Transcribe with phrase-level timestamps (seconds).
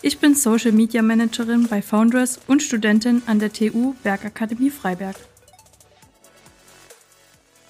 [0.00, 5.16] Ich bin Social Media Managerin bei Foundress und Studentin an der TU Bergakademie Freiberg.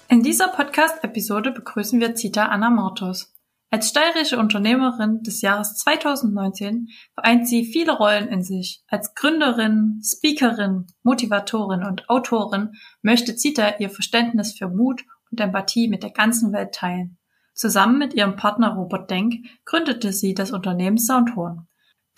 [0.09, 3.33] In dieser Podcast-Episode begrüßen wir Zita Anna Mortos.
[3.71, 8.83] Als steirische Unternehmerin des Jahres 2019 vereint sie viele Rollen in sich.
[8.87, 16.03] Als Gründerin, Speakerin, Motivatorin und Autorin möchte Zita ihr Verständnis für Mut und Empathie mit
[16.03, 17.17] der ganzen Welt teilen.
[17.55, 21.68] Zusammen mit ihrem Partner Robert Denk gründete sie das Unternehmen Soundhorn.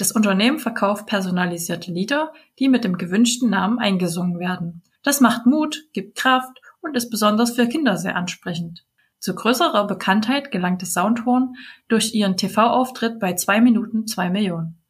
[0.01, 4.81] Das Unternehmen verkauft personalisierte Lieder, die mit dem gewünschten Namen eingesungen werden.
[5.03, 8.83] Das macht Mut, gibt Kraft und ist besonders für Kinder sehr ansprechend.
[9.19, 11.53] Zu größerer Bekanntheit gelangte Soundhorn
[11.87, 14.81] durch ihren TV-Auftritt bei 2 Minuten 2 Millionen.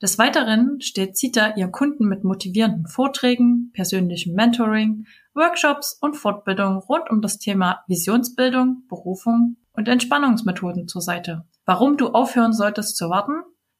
[0.00, 7.10] Des Weiteren steht Zita ihren Kunden mit motivierenden Vorträgen, persönlichem Mentoring, Workshops und Fortbildungen rund
[7.10, 11.44] um das Thema Visionsbildung, Berufung und Entspannungsmethoden zur Seite.
[11.64, 13.32] Warum du aufhören solltest zu warten?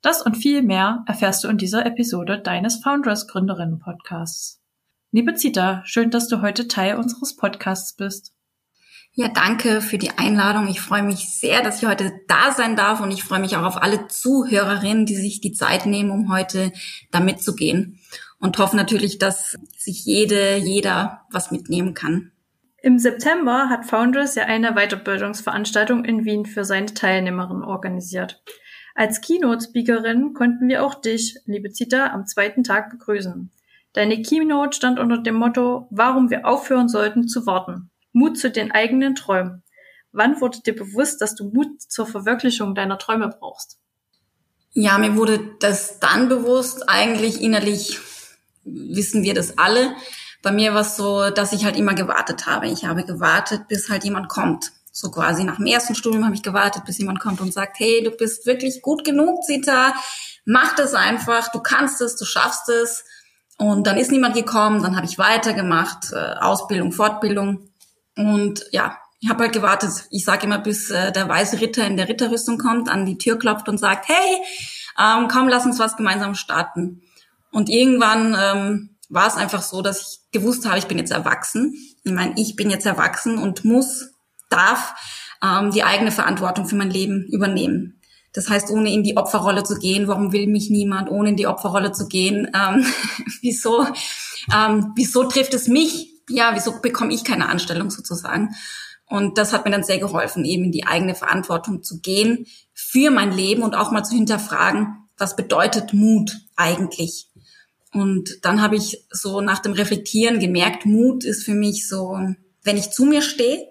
[0.03, 4.59] Das und viel mehr erfährst du in dieser Episode deines Foundress Gründerinnen Podcasts.
[5.13, 8.33] Liebe Zita, schön, dass du heute Teil unseres Podcasts bist.
[9.13, 10.69] Ja, danke für die Einladung.
[10.69, 13.65] Ich freue mich sehr, dass ich heute da sein darf und ich freue mich auch
[13.65, 16.73] auf alle Zuhörerinnen, die sich die Zeit nehmen, um heute
[17.11, 17.99] da mitzugehen
[18.39, 22.33] und hoffe natürlich, dass sich jede, jeder was mitnehmen kann.
[22.83, 28.43] Im September hat Foundress ja eine Weiterbildungsveranstaltung in Wien für seine Teilnehmerinnen organisiert.
[29.01, 33.51] Als Keynote-Speakerin konnten wir auch dich, liebe Zita, am zweiten Tag begrüßen.
[33.95, 37.89] Deine Keynote stand unter dem Motto, warum wir aufhören sollten zu warten.
[38.13, 39.63] Mut zu den eigenen Träumen.
[40.13, 43.79] Wann wurde dir bewusst, dass du Mut zur Verwirklichung deiner Träume brauchst?
[44.73, 46.87] Ja, mir wurde das dann bewusst.
[46.87, 47.99] Eigentlich innerlich
[48.65, 49.95] wissen wir das alle.
[50.43, 52.69] Bei mir war es so, dass ich halt immer gewartet habe.
[52.69, 54.73] Ich habe gewartet, bis halt jemand kommt.
[54.93, 58.03] So quasi nach dem ersten Studium habe ich gewartet, bis jemand kommt und sagt, hey,
[58.03, 59.95] du bist wirklich gut genug, Zita,
[60.45, 63.05] mach das einfach, du kannst es, du schaffst es.
[63.57, 67.69] Und dann ist niemand gekommen, dann habe ich weitergemacht, äh, Ausbildung, Fortbildung.
[68.17, 69.91] Und ja, ich habe halt gewartet.
[70.11, 73.39] Ich sage immer, bis äh, der weiße Ritter in der Ritterrüstung kommt, an die Tür
[73.39, 74.43] klopft und sagt, hey,
[74.99, 77.03] ähm, komm, lass uns was gemeinsam starten.
[77.53, 81.75] Und irgendwann ähm, war es einfach so, dass ich gewusst habe, ich bin jetzt erwachsen.
[82.03, 84.11] Ich meine, ich bin jetzt erwachsen und muss
[84.51, 84.95] darf
[85.43, 88.01] ähm, die eigene Verantwortung für mein Leben übernehmen.
[88.33, 91.47] Das heißt, ohne in die Opferrolle zu gehen, warum will mich niemand, ohne in die
[91.47, 92.85] Opferrolle zu gehen, ähm,
[93.41, 93.87] wieso,
[94.55, 96.13] ähm, wieso trifft es mich?
[96.29, 98.55] Ja, wieso bekomme ich keine Anstellung sozusagen?
[99.07, 103.11] Und das hat mir dann sehr geholfen, eben in die eigene Verantwortung zu gehen für
[103.11, 107.29] mein Leben und auch mal zu hinterfragen, was bedeutet Mut eigentlich?
[107.93, 112.17] Und dann habe ich so nach dem Reflektieren gemerkt, Mut ist für mich so,
[112.63, 113.67] wenn ich zu mir stehe,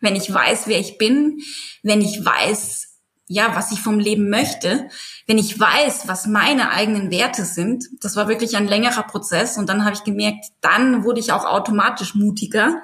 [0.00, 1.38] wenn ich weiß, wer ich bin,
[1.82, 2.86] wenn ich weiß,
[3.28, 4.88] ja, was ich vom Leben möchte,
[5.26, 9.68] wenn ich weiß, was meine eigenen Werte sind, das war wirklich ein längerer Prozess und
[9.68, 12.82] dann habe ich gemerkt, dann wurde ich auch automatisch mutiger,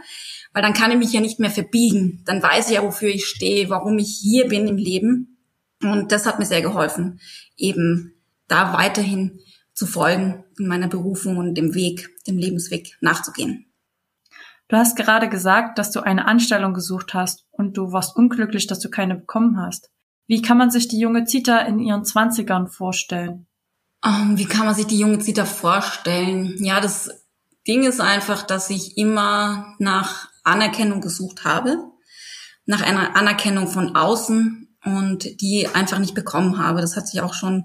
[0.53, 2.23] weil dann kann ich mich ja nicht mehr verbiegen.
[2.27, 5.39] Dann weiß ich ja, wofür ich stehe, warum ich hier bin im Leben.
[5.83, 7.21] Und das hat mir sehr geholfen,
[7.57, 8.15] eben
[8.49, 9.41] da weiterhin
[9.75, 13.72] zu folgen in meiner Berufung und dem Weg, dem Lebensweg nachzugehen.
[14.73, 18.81] Du hast gerade gesagt, dass du eine Anstellung gesucht hast und du warst unglücklich, dass
[18.81, 19.91] du keine bekommen hast.
[20.27, 23.47] Wie kann man sich die junge Zita in ihren Zwanzigern vorstellen?
[24.03, 26.57] Ähm, wie kann man sich die junge Zita vorstellen?
[26.65, 27.11] Ja, das
[27.69, 31.77] Ding ist einfach, dass ich immer nach Anerkennung gesucht habe,
[32.65, 36.81] nach einer Anerkennung von außen und die einfach nicht bekommen habe.
[36.81, 37.65] Das hat sich auch schon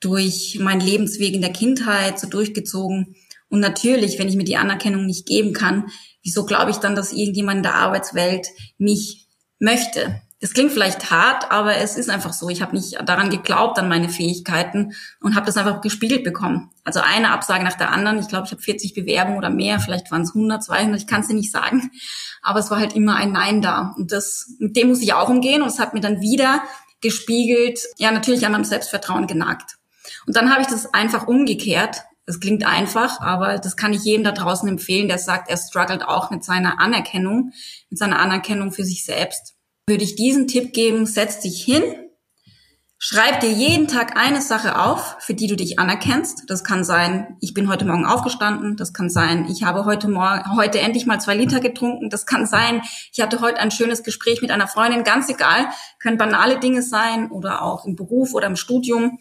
[0.00, 3.16] durch meinen Lebensweg in der Kindheit so durchgezogen.
[3.50, 5.90] Und natürlich, wenn ich mir die Anerkennung nicht geben kann,
[6.22, 8.48] wieso glaube ich dann, dass irgendjemand in der Arbeitswelt
[8.78, 9.26] mich
[9.58, 10.20] möchte?
[10.40, 12.48] Das klingt vielleicht hart, aber es ist einfach so.
[12.48, 16.70] Ich habe nicht daran geglaubt, an meine Fähigkeiten und habe das einfach gespiegelt bekommen.
[16.84, 18.20] Also eine Absage nach der anderen.
[18.20, 21.22] Ich glaube, ich habe 40 Bewerbungen oder mehr, vielleicht waren es 100, 200, ich kann
[21.22, 21.90] es dir nicht sagen.
[22.40, 23.94] Aber es war halt immer ein Nein da.
[23.96, 25.60] Und das, mit dem muss ich auch umgehen.
[25.60, 26.62] Und es hat mir dann wieder
[27.00, 29.76] gespiegelt, ja natürlich an meinem Selbstvertrauen genagt.
[30.26, 34.22] Und dann habe ich das einfach umgekehrt das klingt einfach, aber das kann ich jedem
[34.22, 37.52] da draußen empfehlen, der sagt, er struggelt auch mit seiner Anerkennung,
[37.88, 39.54] mit seiner Anerkennung für sich selbst.
[39.86, 41.82] Würde ich diesen Tipp geben, setz dich hin,
[43.00, 46.50] Schreib dir jeden Tag eine Sache auf, für die du dich anerkennst.
[46.50, 48.76] Das kann sein, ich bin heute Morgen aufgestanden.
[48.76, 52.10] Das kann sein, ich habe heute Morgen, heute endlich mal zwei Liter getrunken.
[52.10, 52.82] Das kann sein,
[53.12, 55.04] ich hatte heute ein schönes Gespräch mit einer Freundin.
[55.04, 55.68] Ganz egal,
[56.00, 59.20] können banale Dinge sein oder auch im Beruf oder im Studium.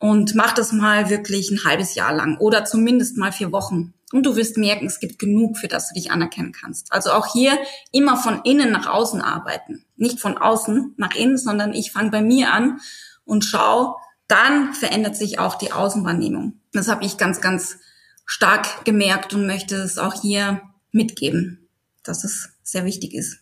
[0.00, 3.92] Und mach das mal wirklich ein halbes Jahr lang oder zumindest mal vier Wochen.
[4.12, 6.90] Und du wirst merken, es gibt genug, für das du dich anerkennen kannst.
[6.92, 7.56] Also auch hier
[7.92, 9.84] immer von innen nach außen arbeiten.
[9.96, 12.80] Nicht von außen nach innen, sondern ich fange bei mir an
[13.24, 16.60] und schau, dann verändert sich auch die Außenwahrnehmung.
[16.72, 17.76] Das habe ich ganz, ganz
[18.24, 20.62] stark gemerkt und möchte es auch hier
[20.92, 21.68] mitgeben,
[22.02, 23.40] dass es sehr wichtig ist.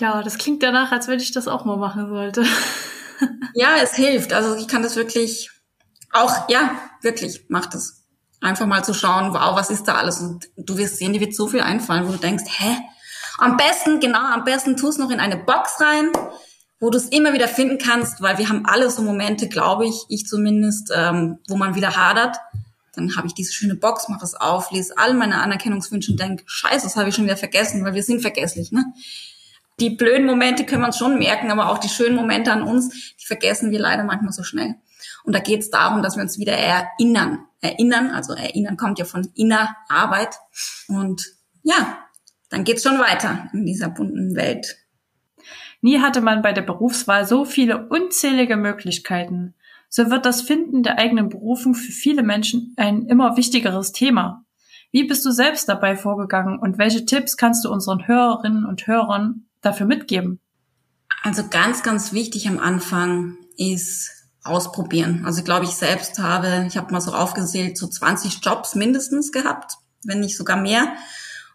[0.00, 2.44] Ja, das klingt danach, als wenn ich das auch mal machen sollte.
[3.54, 4.32] ja, es hilft.
[4.32, 5.50] Also ich kann das wirklich
[6.12, 6.72] auch, ja,
[7.02, 8.04] wirklich, macht es.
[8.40, 10.20] Einfach mal zu schauen, wow, was ist da alles?
[10.20, 12.76] Und du wirst sehen, dir wird so viel einfallen, wo du denkst, hä?
[13.38, 16.10] Am besten, genau, am besten tust noch in eine Box rein,
[16.80, 20.04] wo du es immer wieder finden kannst, weil wir haben alle so Momente, glaube ich,
[20.08, 22.36] ich zumindest, ähm, wo man wieder hadert.
[22.94, 26.44] Dann habe ich diese schöne Box, mache es auf, lese all meine Anerkennungswünsche und denke,
[26.46, 28.84] scheiße, das habe ich schon wieder vergessen, weil wir sind vergesslich, ne?
[29.80, 33.14] Die blöden Momente können wir uns schon merken, aber auch die schönen Momente an uns,
[33.20, 34.74] die vergessen wir leider manchmal so schnell.
[35.24, 37.40] Und da geht es darum, dass wir uns wieder erinnern.
[37.60, 40.36] Erinnern, also erinnern kommt ja von inner Arbeit.
[40.88, 41.26] Und
[41.62, 41.98] ja,
[42.50, 44.76] dann geht's schon weiter in dieser bunten Welt.
[45.80, 49.54] Nie hatte man bei der Berufswahl so viele unzählige Möglichkeiten.
[49.88, 54.44] So wird das Finden der eigenen Berufung für viele Menschen ein immer wichtigeres Thema.
[54.90, 59.46] Wie bist du selbst dabei vorgegangen und welche Tipps kannst du unseren Hörerinnen und Hörern
[59.60, 60.40] dafür mitgeben?
[61.22, 64.17] Also ganz, ganz wichtig am Anfang ist
[64.48, 65.22] ausprobieren.
[65.24, 69.74] Also glaube ich selbst habe, ich habe mal so aufgezählt, so 20 Jobs mindestens gehabt,
[70.04, 70.92] wenn nicht sogar mehr.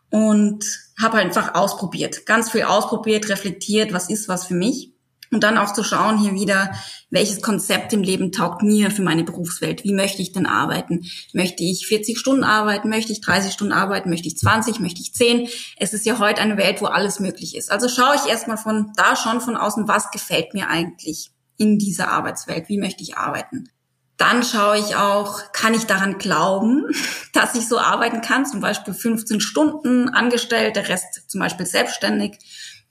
[0.09, 0.63] Und
[1.01, 4.93] habe einfach ausprobiert, ganz viel ausprobiert, reflektiert, was ist was für mich.
[5.33, 6.71] Und dann auch zu schauen hier wieder,
[7.09, 9.83] welches Konzept im Leben taugt mir für meine Berufswelt.
[9.83, 11.05] Wie möchte ich denn arbeiten?
[11.33, 12.89] Möchte ich 40 Stunden arbeiten?
[12.89, 14.11] Möchte ich 30 Stunden arbeiten?
[14.11, 14.79] Möchte ich 20?
[14.79, 15.47] Möchte ich 10?
[15.77, 17.71] Es ist ja heute eine Welt, wo alles möglich ist.
[17.71, 21.31] Also schaue ich erstmal von da schon von außen, was gefällt mir eigentlich?
[21.57, 22.69] In dieser Arbeitswelt?
[22.69, 23.69] Wie möchte ich arbeiten?
[24.17, 26.85] Dann schaue ich auch, kann ich daran glauben,
[27.33, 28.45] dass ich so arbeiten kann?
[28.45, 32.39] Zum Beispiel 15 Stunden angestellt, der Rest zum Beispiel selbstständig.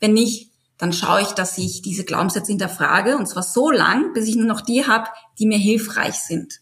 [0.01, 4.27] Wenn nicht, dann schaue ich, dass ich diese Glaubenssätze hinterfrage und zwar so lang, bis
[4.27, 6.61] ich nur noch die habe, die mir hilfreich sind.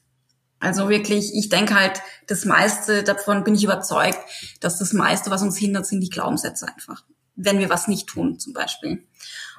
[0.59, 4.19] Also wirklich, ich denke halt, das meiste davon bin ich überzeugt,
[4.61, 7.03] dass das meiste, was uns hindert, sind die Glaubenssätze einfach.
[7.35, 9.07] Wenn wir was nicht tun, zum Beispiel.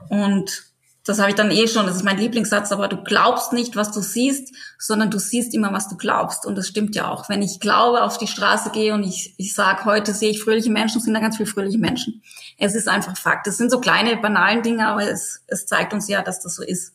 [0.10, 0.71] Und
[1.04, 3.92] das habe ich dann eh schon, das ist mein Lieblingssatz, aber du glaubst nicht, was
[3.92, 6.46] du siehst, sondern du siehst immer, was du glaubst.
[6.46, 7.28] Und das stimmt ja auch.
[7.28, 10.70] Wenn ich glaube, auf die Straße gehe und ich, ich sage, heute sehe ich fröhliche
[10.70, 12.22] Menschen, sind da ganz viele fröhliche Menschen.
[12.58, 13.48] Es ist einfach Fakt.
[13.48, 16.64] Das sind so kleine, banalen Dinge, aber es, es zeigt uns ja, dass das so
[16.64, 16.94] ist.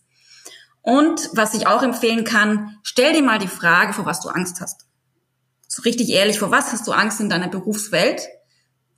[0.82, 4.60] Und was ich auch empfehlen kann, stell dir mal die Frage, vor was du Angst
[4.60, 4.86] hast.
[5.66, 8.22] So richtig ehrlich, vor was hast du Angst in deiner Berufswelt?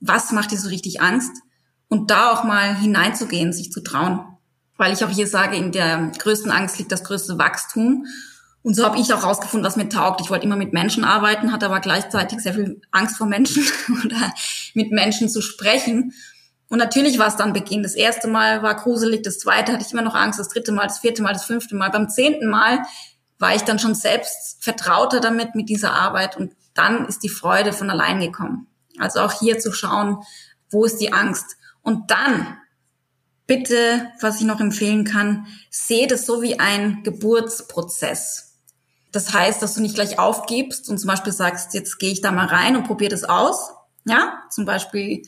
[0.01, 1.33] Was macht dir so richtig Angst?
[1.89, 4.38] Und da auch mal hineinzugehen, sich zu trauen
[4.79, 8.07] weil ich auch hier sage, in der größten Angst liegt das größte Wachstum.
[8.63, 10.21] Und so habe ich auch rausgefunden, was mir taugt.
[10.21, 13.65] Ich wollte immer mit Menschen arbeiten, hatte aber gleichzeitig sehr viel Angst vor Menschen
[14.05, 14.33] oder
[14.75, 16.15] mit Menschen zu sprechen.
[16.69, 17.83] Und natürlich war es dann Beginn.
[17.83, 20.85] Das erste Mal war gruselig, das zweite hatte ich immer noch Angst, das dritte Mal,
[20.85, 21.91] das vierte Mal, das fünfte Mal.
[21.91, 22.83] Beim zehnten Mal
[23.39, 26.37] war ich dann schon selbst vertrauter damit, mit dieser Arbeit.
[26.37, 28.67] Und dann ist die Freude von allein gekommen.
[28.99, 30.19] Also auch hier zu schauen,
[30.71, 31.57] wo ist die Angst?
[31.83, 32.59] Und dann
[33.49, 38.59] bitte, was ich noch empfehlen kann, sehe das so wie ein Geburtsprozess.
[39.11, 42.31] Das heißt, dass du nicht gleich aufgibst und zum Beispiel sagst, jetzt gehe ich da
[42.31, 43.71] mal rein und probiere das aus.
[44.05, 45.23] Ja, zum Beispiel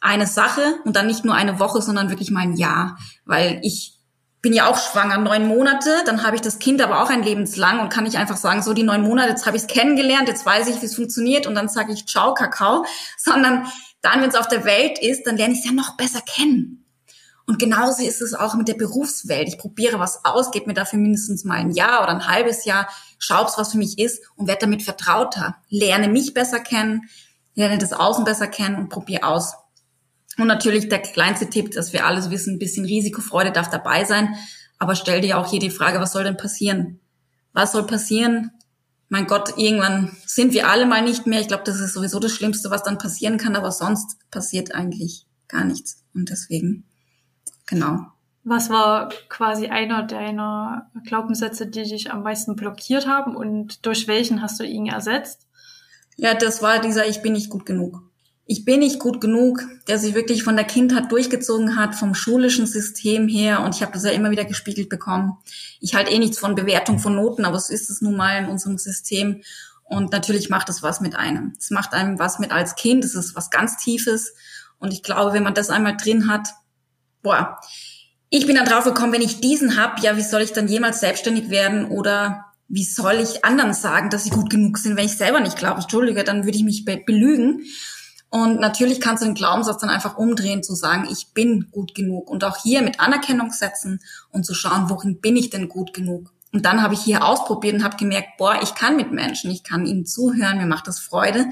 [0.00, 2.98] eine Sache und dann nicht nur eine Woche, sondern wirklich mal ein Jahr.
[3.24, 3.94] Weil ich
[4.42, 7.78] bin ja auch schwanger, neun Monate, dann habe ich das Kind aber auch ein lebenslang
[7.78, 10.44] und kann nicht einfach sagen, so die neun Monate, jetzt habe ich es kennengelernt, jetzt
[10.46, 12.84] weiß ich, wie es funktioniert und dann sage ich Ciao, Kakao,
[13.16, 13.66] sondern
[14.02, 16.80] dann, wenn es auf der Welt ist, dann lerne ich es ja noch besser kennen.
[17.50, 19.48] Und genauso ist es auch mit der Berufswelt.
[19.48, 22.88] Ich probiere was aus, gebe mir dafür mindestens mal ein Jahr oder ein halbes Jahr,
[23.18, 25.56] schaue, was für mich ist und werde damit vertrauter.
[25.68, 27.08] Lerne mich besser kennen,
[27.56, 29.54] lerne das Außen besser kennen und probiere aus.
[30.38, 34.36] Und natürlich der kleinste Tipp, dass wir alles wissen, ein bisschen Risikofreude darf dabei sein.
[34.78, 37.00] Aber stell dir auch hier die Frage, was soll denn passieren?
[37.52, 38.52] Was soll passieren?
[39.08, 41.40] Mein Gott, irgendwann sind wir alle mal nicht mehr.
[41.40, 43.56] Ich glaube, das ist sowieso das Schlimmste, was dann passieren kann.
[43.56, 46.04] Aber sonst passiert eigentlich gar nichts.
[46.14, 46.84] Und deswegen
[47.70, 48.06] Genau.
[48.42, 54.42] Was war quasi einer deiner Glaubenssätze, die dich am meisten blockiert haben und durch welchen
[54.42, 55.46] hast du ihn ersetzt?
[56.16, 58.02] Ja, das war dieser Ich bin nicht gut genug.
[58.46, 62.66] ich bin nicht gut genug, der sich wirklich von der Kindheit durchgezogen hat, vom schulischen
[62.66, 63.60] System her.
[63.62, 65.36] Und ich habe das ja immer wieder gespiegelt bekommen.
[65.78, 68.50] Ich halte eh nichts von Bewertung von Noten, aber es ist es nun mal in
[68.50, 69.42] unserem System.
[69.84, 71.52] Und natürlich macht es was mit einem.
[71.56, 73.04] Es macht einem was mit als Kind.
[73.04, 74.34] Es ist was ganz Tiefes.
[74.80, 76.48] Und ich glaube, wenn man das einmal drin hat,
[77.22, 77.58] boah,
[78.28, 81.00] ich bin dann drauf gekommen, wenn ich diesen hab, ja, wie soll ich dann jemals
[81.00, 85.16] selbstständig werden oder wie soll ich anderen sagen, dass sie gut genug sind, wenn ich
[85.16, 85.80] selber nicht glaube?
[85.80, 87.62] Entschuldige, dann würde ich mich belügen.
[88.30, 92.30] Und natürlich kannst du den Glaubenssatz dann einfach umdrehen, zu sagen, ich bin gut genug.
[92.30, 94.00] Und auch hier mit Anerkennung setzen
[94.30, 96.32] und zu schauen, worin bin ich denn gut genug.
[96.52, 99.64] Und dann habe ich hier ausprobiert und habe gemerkt, boah, ich kann mit Menschen, ich
[99.64, 101.46] kann ihnen zuhören, mir macht das Freude.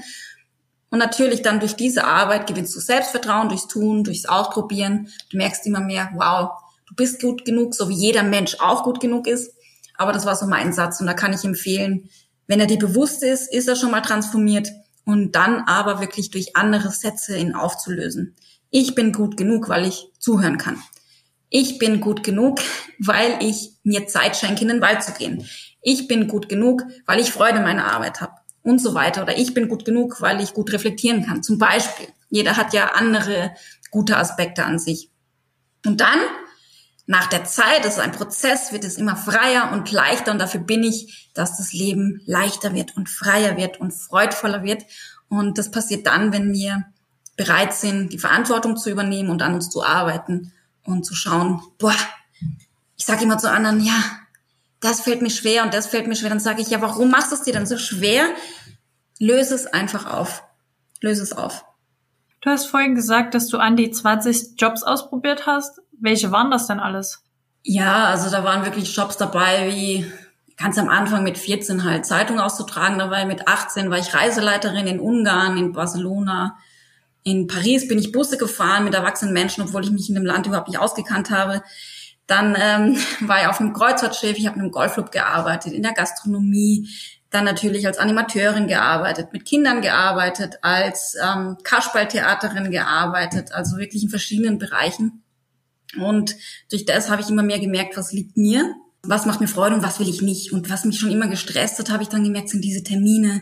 [0.91, 5.09] Und natürlich dann durch diese Arbeit gewinnst du Selbstvertrauen, durchs Tun, durchs Ausprobieren.
[5.29, 6.51] Du merkst immer mehr, wow,
[6.87, 9.53] du bist gut genug, so wie jeder Mensch auch gut genug ist.
[9.95, 12.09] Aber das war so mein Satz und da kann ich empfehlen,
[12.47, 14.69] wenn er dir bewusst ist, ist er schon mal transformiert
[15.05, 18.35] und dann aber wirklich durch andere Sätze ihn aufzulösen.
[18.71, 20.81] Ich bin gut genug, weil ich zuhören kann.
[21.49, 22.59] Ich bin gut genug,
[22.99, 25.45] weil ich mir Zeit schenke, in den Wald zu gehen.
[25.81, 29.23] Ich bin gut genug, weil ich Freude an meiner Arbeit habe und so weiter.
[29.23, 31.43] Oder ich bin gut genug, weil ich gut reflektieren kann.
[31.43, 32.07] Zum Beispiel.
[32.29, 33.51] Jeder hat ja andere
[33.91, 35.09] gute Aspekte an sich.
[35.85, 36.19] Und dann,
[37.07, 40.31] nach der Zeit, das ist ein Prozess, wird es immer freier und leichter.
[40.31, 44.83] Und dafür bin ich dass das Leben leichter wird und freier wird und freudvoller wird.
[45.29, 46.83] Und das passiert dann, wenn wir
[47.37, 50.51] bereit sind, die Verantwortung zu übernehmen und an uns zu arbeiten
[50.83, 51.95] und zu schauen, boah,
[52.97, 54.03] ich sage immer zu anderen, ja,
[54.81, 56.29] das fällt mir schwer und das fällt mir schwer.
[56.29, 58.25] Dann sage ich, ja, warum machst du es dir dann so schwer?
[59.19, 60.43] Löse es einfach auf.
[61.01, 61.65] Löse es auf.
[62.41, 65.81] Du hast vorhin gesagt, dass du an die 20 Jobs ausprobiert hast.
[65.91, 67.21] Welche waren das denn alles?
[67.63, 70.09] Ja, also da waren wirklich Jobs dabei wie
[70.55, 73.25] ganz am Anfang mit 14 halt Zeitung auszutragen dabei.
[73.25, 76.57] Mit 18 war ich Reiseleiterin in Ungarn, in Barcelona.
[77.23, 80.47] In Paris bin ich Busse gefahren mit erwachsenen Menschen, obwohl ich mich in dem Land
[80.47, 81.61] überhaupt nicht ausgekannt habe.
[82.29, 85.93] Dann ähm, war ich auf einem Kreuzfahrtschiff, ich habe in einem Golfclub gearbeitet, in der
[85.93, 86.87] Gastronomie,
[87.31, 94.09] dann natürlich als Animateurin gearbeitet, mit Kindern gearbeitet, als ähm, Kasperltheaterin gearbeitet, also wirklich in
[94.09, 95.23] verschiedenen Bereichen.
[95.99, 96.35] Und
[96.71, 99.83] durch das habe ich immer mehr gemerkt, was liegt mir, was macht mir Freude und
[99.83, 100.51] was will ich nicht.
[100.53, 103.41] Und was mich schon immer gestresst hat, habe ich dann gemerkt, sind diese Termine,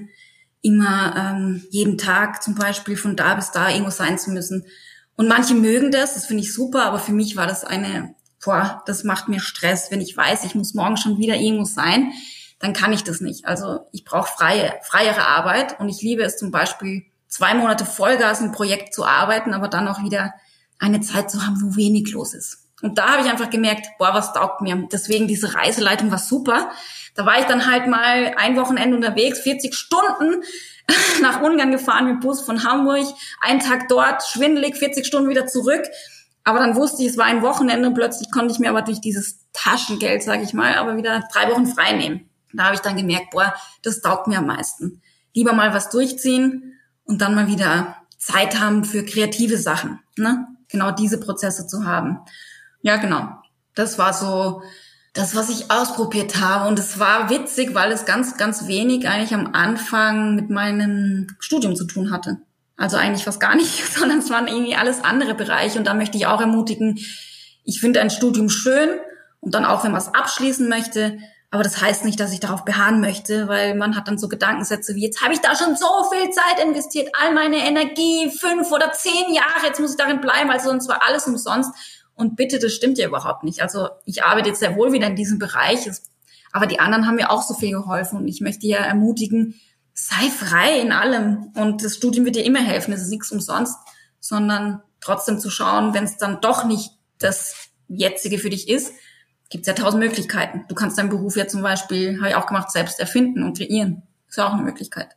[0.61, 4.65] immer ähm, jeden Tag zum Beispiel von da bis da irgendwo sein zu müssen.
[5.15, 8.15] Und manche mögen das, das finde ich super, aber für mich war das eine,
[8.47, 9.91] boah, das macht mir Stress.
[9.91, 12.13] Wenn ich weiß, ich muss morgen schon wieder irgendwo sein,
[12.59, 13.45] dann kann ich das nicht.
[13.45, 18.39] Also ich brauche freie, freiere Arbeit und ich liebe es zum Beispiel, zwei Monate Vollgas
[18.39, 20.33] im Projekt zu arbeiten, aber dann auch wieder
[20.79, 22.69] eine Zeit zu haben, wo wenig los ist.
[22.81, 24.87] Und da habe ich einfach gemerkt, boah, was taugt mir.
[24.93, 26.71] Deswegen diese Reiseleitung war super.
[27.15, 30.41] Da war ich dann halt mal ein Wochenende unterwegs, 40 Stunden
[31.21, 33.07] nach Ungarn gefahren mit Bus von Hamburg,
[33.41, 35.83] einen Tag dort, schwindelig, 40 Stunden wieder zurück.
[36.47, 39.01] Aber dann wusste ich, es war ein Wochenende und plötzlich konnte ich mir aber durch
[39.01, 42.29] dieses Taschengeld, sage ich mal, aber wieder drei Wochen frei nehmen.
[42.53, 45.01] Da habe ich dann gemerkt, boah, das taugt mir am meisten.
[45.33, 49.99] Lieber mal was durchziehen und dann mal wieder Zeit haben für kreative Sachen.
[50.15, 50.47] Ne?
[50.69, 52.19] Genau diese Prozesse zu haben.
[52.81, 53.27] Ja, genau.
[53.75, 54.61] Das war so
[55.11, 56.69] das, was ich ausprobiert habe.
[56.69, 61.75] Und es war witzig, weil es ganz, ganz wenig eigentlich am Anfang mit meinem Studium
[61.75, 62.37] zu tun hatte.
[62.77, 65.79] Also eigentlich fast gar nicht, sondern es waren irgendwie alles andere Bereiche.
[65.79, 66.99] Und da möchte ich auch ermutigen,
[67.63, 68.89] ich finde ein Studium schön
[69.41, 71.17] und dann auch, wenn man es abschließen möchte.
[71.49, 74.95] Aber das heißt nicht, dass ich darauf beharren möchte, weil man hat dann so Gedankensätze
[74.95, 78.91] wie, jetzt habe ich da schon so viel Zeit investiert, all meine Energie, fünf oder
[78.91, 81.71] zehn Jahre, jetzt muss ich darin bleiben, also sonst war alles umsonst.
[82.15, 83.61] Und bitte, das stimmt ja überhaupt nicht.
[83.61, 85.89] Also ich arbeite jetzt sehr wohl wieder in diesem Bereich,
[86.51, 89.59] aber die anderen haben mir auch so viel geholfen und ich möchte ja ermutigen,
[89.99, 92.93] sei frei in allem und das Studium wird dir immer helfen.
[92.93, 93.77] Es ist nichts umsonst,
[94.19, 98.93] sondern trotzdem zu schauen, wenn es dann doch nicht das jetzige für dich ist,
[99.49, 100.65] gibt es ja tausend Möglichkeiten.
[100.67, 104.03] Du kannst deinen Beruf ja zum Beispiel, habe ich auch gemacht, selbst erfinden und kreieren.
[104.29, 105.15] Ist ja auch eine Möglichkeit.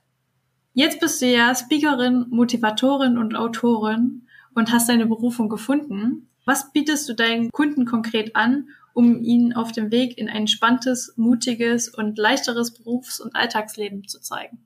[0.72, 6.30] Jetzt bist du ja Speakerin, Motivatorin und Autorin und hast deine Berufung gefunden.
[6.46, 11.12] Was bietest du deinen Kunden konkret an, um ihnen auf dem Weg in ein entspanntes,
[11.16, 14.64] mutiges und leichteres Berufs- und Alltagsleben zu zeigen?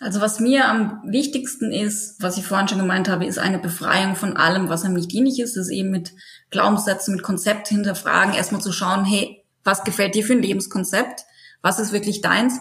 [0.00, 4.16] Also was mir am wichtigsten ist, was ich vorhin schon gemeint habe, ist eine Befreiung
[4.16, 5.56] von allem, was einem nicht dienlich ist.
[5.56, 6.12] Das ist eben mit
[6.50, 11.24] Glaubenssätzen, mit Konzept hinterfragen, erstmal zu schauen, hey, was gefällt dir für ein Lebenskonzept?
[11.62, 12.58] Was ist wirklich deins?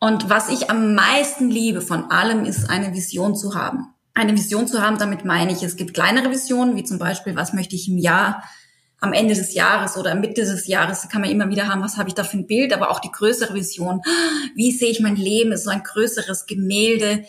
[0.00, 4.66] Und was ich am meisten liebe von allem, ist eine Vision zu haben eine Vision
[4.66, 7.88] zu haben, damit meine ich, es gibt kleinere Visionen, wie zum Beispiel, was möchte ich
[7.88, 8.42] im Jahr,
[9.02, 12.08] am Ende des Jahres oder Mitte des Jahres, kann man immer wieder haben, was habe
[12.08, 14.00] ich da für ein Bild, aber auch die größere Vision,
[14.54, 17.24] wie sehe ich mein Leben, ist so ein größeres Gemälde,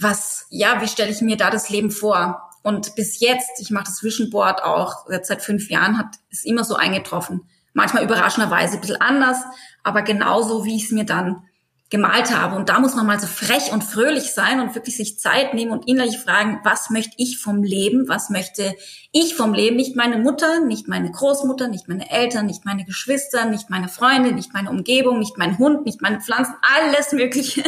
[0.00, 2.40] was, ja, wie stelle ich mir da das Leben vor?
[2.62, 6.64] Und bis jetzt, ich mache das Vision Board auch seit fünf Jahren, hat es immer
[6.64, 7.42] so eingetroffen.
[7.74, 9.36] Manchmal überraschenderweise ein bisschen anders,
[9.82, 11.44] aber genauso, wie ich es mir dann
[11.92, 12.56] gemalt habe.
[12.56, 15.72] Und da muss man mal so frech und fröhlich sein und wirklich sich Zeit nehmen
[15.72, 18.08] und innerlich fragen, was möchte ich vom Leben?
[18.08, 18.74] Was möchte
[19.12, 19.76] ich vom Leben?
[19.76, 24.32] Nicht meine Mutter, nicht meine Großmutter, nicht meine Eltern, nicht meine Geschwister, nicht meine Freunde,
[24.32, 27.62] nicht meine Umgebung, nicht mein Hund, nicht meine Pflanzen, alles Mögliche.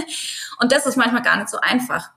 [0.59, 2.11] Und das ist manchmal gar nicht so einfach.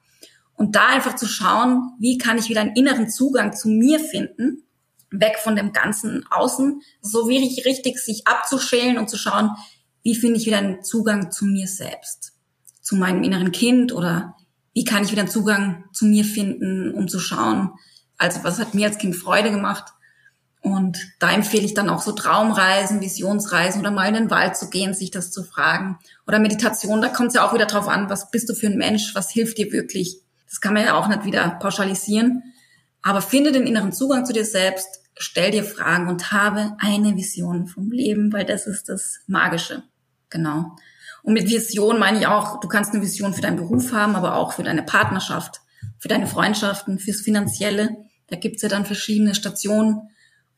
[0.55, 4.63] Und da einfach zu schauen, wie kann ich wieder einen inneren Zugang zu mir finden,
[5.11, 9.51] weg von dem ganzen Außen, so wie richtig sich abzuschälen und zu schauen,
[10.07, 12.31] wie finde ich wieder einen Zugang zu mir selbst,
[12.79, 14.37] zu meinem inneren Kind oder
[14.71, 17.71] wie kann ich wieder einen Zugang zu mir finden, um zu schauen,
[18.17, 19.91] also was hat mir als Kind Freude gemacht.
[20.61, 24.69] Und da empfehle ich dann auch so Traumreisen, Visionsreisen oder mal in den Wald zu
[24.69, 25.99] gehen, sich das zu fragen.
[26.25, 28.77] Oder Meditation, da kommt es ja auch wieder drauf an, was bist du für ein
[28.77, 30.21] Mensch, was hilft dir wirklich.
[30.47, 32.53] Das kann man ja auch nicht wieder pauschalisieren.
[33.01, 37.67] Aber finde den inneren Zugang zu dir selbst, stell dir Fragen und habe eine Vision
[37.67, 39.83] vom Leben, weil das ist das Magische.
[40.29, 40.75] Genau.
[41.23, 44.35] Und mit Vision meine ich auch, du kannst eine Vision für deinen Beruf haben, aber
[44.35, 45.61] auch für deine Partnerschaft,
[45.99, 47.97] für deine Freundschaften, fürs Finanzielle.
[48.27, 50.09] Da gibt's ja dann verschiedene Stationen,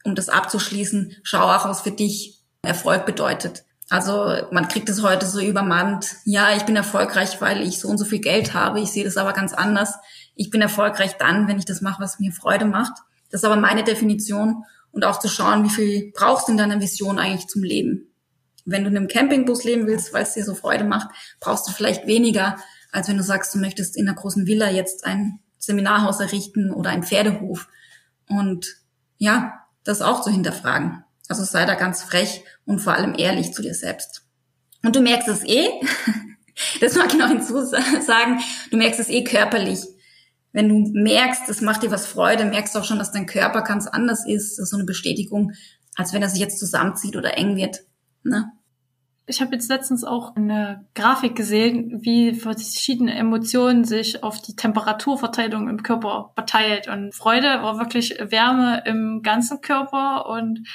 [0.03, 1.15] um das abzuschließen.
[1.23, 3.63] Schau auch, was für dich Erfolg bedeutet.
[3.89, 6.15] Also man kriegt es heute so übermannt.
[6.25, 8.79] Ja, ich bin erfolgreich, weil ich so und so viel Geld habe.
[8.79, 9.95] Ich sehe das aber ganz anders.
[10.35, 12.93] Ich bin erfolgreich dann, wenn ich das mache, was mir Freude macht.
[13.31, 14.65] Das ist aber meine Definition.
[14.91, 18.08] Und auch zu schauen, wie viel brauchst du in deiner Vision eigentlich zum Leben
[18.65, 21.71] wenn du in einem Campingbus leben willst, weil es dir so Freude macht, brauchst du
[21.71, 22.57] vielleicht weniger,
[22.91, 26.89] als wenn du sagst, du möchtest in einer großen Villa jetzt ein Seminarhaus errichten oder
[26.89, 27.67] ein Pferdehof.
[28.27, 28.77] Und
[29.17, 31.03] ja, das auch zu hinterfragen.
[31.27, 34.23] Also sei da ganz frech und vor allem ehrlich zu dir selbst.
[34.83, 35.67] Und du merkst es eh,
[36.81, 38.39] das mag ich noch hinzusagen,
[38.71, 39.81] du merkst es eh körperlich.
[40.51, 43.61] Wenn du merkst, es macht dir was Freude, merkst du auch schon, dass dein Körper
[43.61, 45.51] ganz anders ist so eine Bestätigung,
[45.95, 47.81] als wenn er sich jetzt zusammenzieht oder eng wird.
[48.23, 48.51] Ne?
[49.25, 55.69] Ich habe jetzt letztens auch eine Grafik gesehen, wie verschiedene Emotionen sich auf die Temperaturverteilung
[55.69, 56.87] im Körper verteilt.
[56.87, 60.67] Und Freude war wirklich Wärme im ganzen Körper und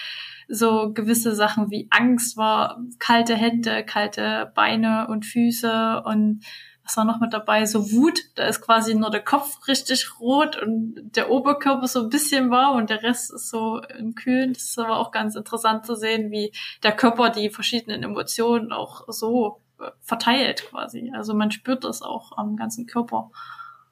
[0.46, 6.44] so gewisse Sachen wie Angst war kalte Hände, kalte Beine und Füße und
[6.84, 7.64] was war noch mit dabei?
[7.64, 12.10] So Wut, da ist quasi nur der Kopf richtig rot und der Oberkörper so ein
[12.10, 14.52] bisschen warm und der Rest ist so im Kühlen.
[14.52, 19.04] Das ist aber auch ganz interessant zu sehen, wie der Körper die verschiedenen Emotionen auch
[19.08, 21.10] so äh, verteilt quasi.
[21.14, 23.30] Also man spürt das auch am ganzen Körper.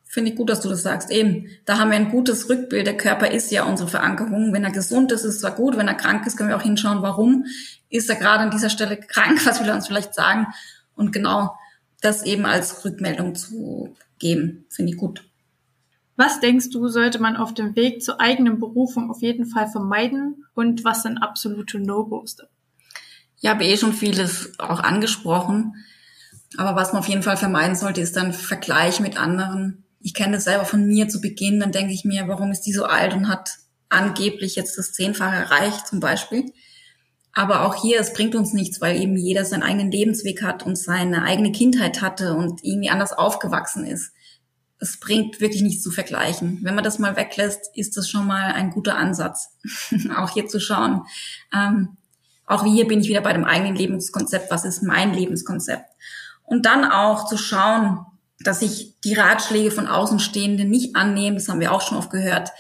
[0.05, 1.11] Finde ich gut, dass du das sagst.
[1.11, 2.87] Eben, da haben wir ein gutes Rückbild.
[2.87, 4.53] Der Körper ist ja unsere Verankerung.
[4.53, 5.79] Wenn er gesund ist, ist zwar gut.
[5.79, 7.47] Wenn er krank ist, können wir auch hinschauen, warum
[7.89, 10.49] ist er gerade an dieser Stelle krank, was will er uns vielleicht sagen.
[10.95, 11.57] Und genau
[12.03, 14.67] das eben als Rückmeldung zu geben.
[14.69, 15.25] Finde ich gut.
[16.17, 20.45] Was denkst du, sollte man auf dem Weg zur eigenen Berufung auf jeden Fall vermeiden
[20.55, 22.37] und was sind absolute No-Gos?
[23.41, 25.75] Ich habe eh schon vieles auch angesprochen.
[26.59, 29.85] Aber was man auf jeden Fall vermeiden sollte, ist dann Vergleich mit anderen.
[30.01, 32.73] Ich kenne das selber von mir zu Beginn, dann denke ich mir, warum ist die
[32.73, 33.51] so alt und hat
[33.89, 36.53] angeblich jetzt das Zehnfache erreicht zum Beispiel.
[37.33, 40.77] Aber auch hier, es bringt uns nichts, weil eben jeder seinen eigenen Lebensweg hat und
[40.77, 44.13] seine eigene Kindheit hatte und irgendwie anders aufgewachsen ist.
[44.79, 46.59] Es bringt wirklich nichts zu vergleichen.
[46.63, 49.57] Wenn man das mal weglässt, ist das schon mal ein guter Ansatz,
[50.17, 51.03] auch hier zu schauen.
[51.55, 51.97] Ähm,
[52.47, 54.51] auch hier bin ich wieder bei dem eigenen Lebenskonzept.
[54.51, 55.89] Was ist mein Lebenskonzept?
[56.43, 58.05] Und dann auch zu schauen,
[58.41, 62.51] dass ich die Ratschläge von Außenstehenden nicht annehme, das haben wir auch schon oft gehört,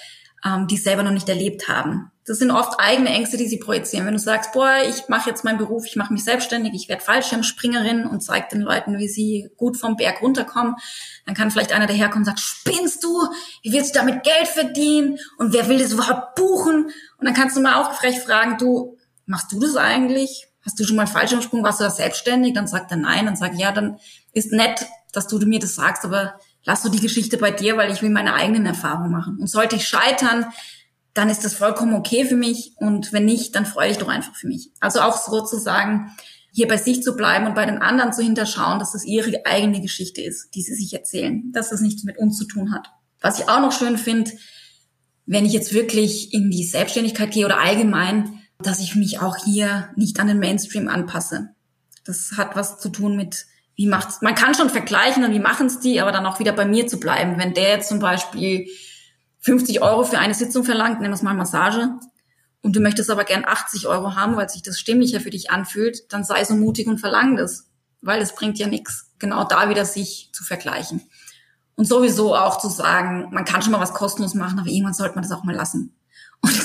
[0.45, 2.11] ähm, die selber noch nicht erlebt haben.
[2.25, 4.07] Das sind oft eigene Ängste, die sie projizieren.
[4.07, 7.03] Wenn du sagst, boah, ich mache jetzt meinen Beruf, ich mache mich selbstständig, ich werde
[7.03, 10.77] Fallschirmspringerin und zeig den Leuten, wie sie gut vom Berg runterkommen,
[11.27, 13.29] dann kann vielleicht einer daherkommen und sagt, spinnst du?
[13.63, 15.19] Wie willst du damit Geld verdienen?
[15.37, 16.93] Und wer will das überhaupt buchen?
[17.19, 20.47] Und dann kannst du mal auch frech fragen, du, machst du das eigentlich?
[20.65, 21.65] Hast du schon mal einen Fallschirmsprung?
[21.65, 22.55] Warst du da selbstständig?
[22.55, 23.27] Dann sagt er nein.
[23.27, 23.99] Dann sag ich, ja, dann
[24.33, 27.93] ist nett, dass du mir das sagst, aber lass du die Geschichte bei dir, weil
[27.93, 29.39] ich will meine eigenen Erfahrungen machen.
[29.39, 30.47] Und sollte ich scheitern,
[31.15, 32.75] dann ist das vollkommen okay für mich.
[32.77, 34.71] Und wenn nicht, dann freue ich doch einfach für mich.
[34.81, 36.11] Also auch sozusagen
[36.53, 39.81] hier bei sich zu bleiben und bei den anderen zu hinterschauen, dass das ihre eigene
[39.81, 42.89] Geschichte ist, die sie sich erzählen, dass das nichts mit uns zu tun hat.
[43.21, 44.31] Was ich auch noch schön finde,
[45.25, 49.89] wenn ich jetzt wirklich in die Selbstständigkeit gehe oder allgemein, dass ich mich auch hier
[49.97, 51.51] nicht an den Mainstream anpasse.
[52.05, 55.81] Das hat was zu tun mit, wie macht's, man kann schon vergleichen und wie machen's
[55.81, 57.39] die, aber dann auch wieder bei mir zu bleiben.
[57.39, 58.69] Wenn der jetzt zum Beispiel
[59.41, 61.89] 50 Euro für eine Sitzung verlangt, nennen wir es mal Massage,
[62.63, 66.13] und du möchtest aber gern 80 Euro haben, weil sich das stimmlicher für dich anfühlt,
[66.13, 67.69] dann sei so mutig und verlang das,
[68.01, 71.03] weil es bringt ja nichts, genau da wieder sich zu vergleichen.
[71.75, 75.17] Und sowieso auch zu sagen, man kann schon mal was kostenlos machen, aber irgendwann sollte
[75.17, 75.97] man das auch mal lassen.
[76.41, 76.55] Und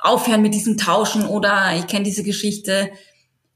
[0.00, 2.90] aufhören mit diesem Tauschen oder ich kenne diese Geschichte,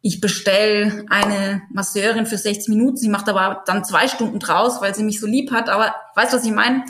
[0.02, 4.94] ich bestelle eine Masseurin für 60 Minuten, sie macht aber dann zwei Stunden draus, weil
[4.94, 5.68] sie mich so lieb hat.
[5.68, 6.84] Aber weißt du, was ich meine?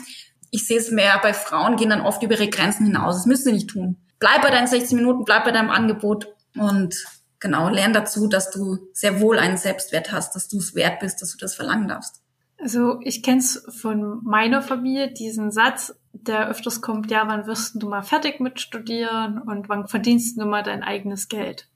[0.49, 3.15] Ich sehe es mehr bei Frauen, gehen dann oft über ihre Grenzen hinaus.
[3.15, 3.97] Das müssen sie nicht tun.
[4.19, 6.95] Bleib bei deinen 60 Minuten, bleib bei deinem Angebot und
[7.39, 11.21] genau, lern dazu, dass du sehr wohl einen Selbstwert hast, dass du es wert bist,
[11.21, 12.21] dass du das verlangen darfst.
[12.57, 17.75] Also ich kenne es von meiner Familie, diesen Satz, der öfters kommt, ja, wann wirst
[17.75, 21.67] du mal fertig mit Studieren und wann verdienst du mal dein eigenes Geld?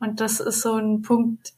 [0.00, 1.52] Und das ist so ein Punkt,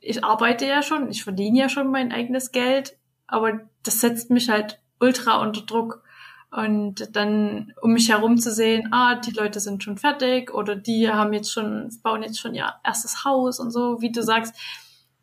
[0.00, 2.96] ich arbeite ja schon, ich verdiene ja schon mein eigenes Geld,
[3.26, 6.02] aber das setzt mich halt ultra unter Druck.
[6.50, 11.10] Und dann um mich herum zu sehen, ah, die Leute sind schon fertig oder die
[11.10, 14.54] haben jetzt schon, bauen jetzt schon ihr erstes Haus und so, wie du sagst,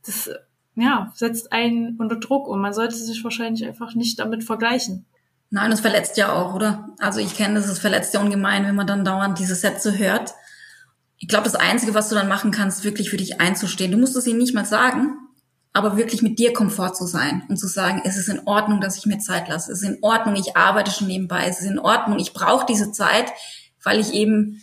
[0.06, 0.30] das
[0.76, 5.06] ja, setzt einen unter Druck und man sollte sich wahrscheinlich einfach nicht damit vergleichen.
[5.50, 6.90] Nein, das verletzt ja auch, oder?
[7.00, 10.34] Also ich kenne das, es verletzt ja ungemein, wenn man dann dauernd diese Sätze hört.
[11.26, 13.92] Ich glaube, das Einzige, was du dann machen kannst, wirklich für dich einzustehen.
[13.92, 15.16] Du musst es ihnen nicht mal sagen,
[15.74, 18.96] aber wirklich mit dir Komfort zu sein und zu sagen, es ist in Ordnung, dass
[19.00, 19.72] ich mir Zeit lasse.
[19.72, 21.48] Es ist in Ordnung, ich arbeite schon nebenbei.
[21.48, 23.32] Es ist in Ordnung, ich brauche diese Zeit,
[23.84, 24.62] weil ich eben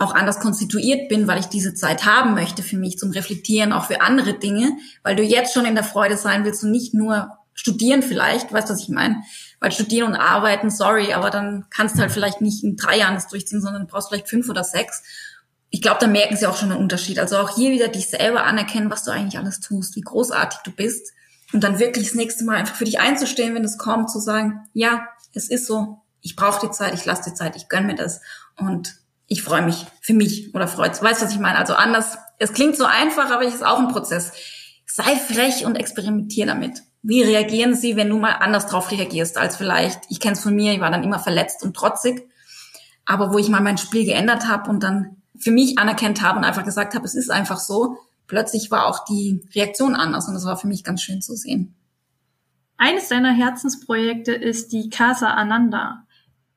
[0.00, 3.86] auch anders konstituiert bin, weil ich diese Zeit haben möchte für mich zum Reflektieren, auch
[3.86, 7.30] für andere Dinge, weil du jetzt schon in der Freude sein willst und nicht nur
[7.54, 9.22] studieren vielleicht, weißt du, was ich meine?
[9.60, 13.14] Weil studieren und arbeiten, sorry, aber dann kannst du halt vielleicht nicht in drei Jahren
[13.14, 15.02] das durchziehen, sondern brauchst vielleicht fünf oder sechs.
[15.74, 17.18] Ich glaube, da merken sie auch schon einen Unterschied.
[17.18, 20.70] Also auch hier wieder dich selber anerkennen, was du eigentlich alles tust, wie großartig du
[20.70, 21.12] bist.
[21.54, 24.68] Und dann wirklich das nächste Mal einfach für dich einzustehen, wenn es kommt, zu sagen,
[24.74, 27.94] ja, es ist so, ich brauche die Zeit, ich lasse die Zeit, ich gönn mir
[27.94, 28.20] das.
[28.56, 28.96] Und
[29.28, 31.02] ich freue mich für mich oder freut.
[31.02, 31.56] Weißt du, was ich meine?
[31.58, 32.18] Also anders.
[32.38, 34.32] Es klingt so einfach, aber es ist auch ein Prozess.
[34.84, 36.82] Sei frech und experimentier damit.
[37.00, 40.54] Wie reagieren sie, wenn du mal anders drauf reagierst als vielleicht, ich kenne es von
[40.54, 42.28] mir, ich war dann immer verletzt und trotzig,
[43.06, 46.44] aber wo ich mal mein Spiel geändert habe und dann für mich anerkannt habe und
[46.44, 50.44] einfach gesagt habe, es ist einfach so, plötzlich war auch die Reaktion anders und das
[50.44, 51.74] war für mich ganz schön zu sehen.
[52.76, 56.04] Eines deiner Herzensprojekte ist die Casa Ananda.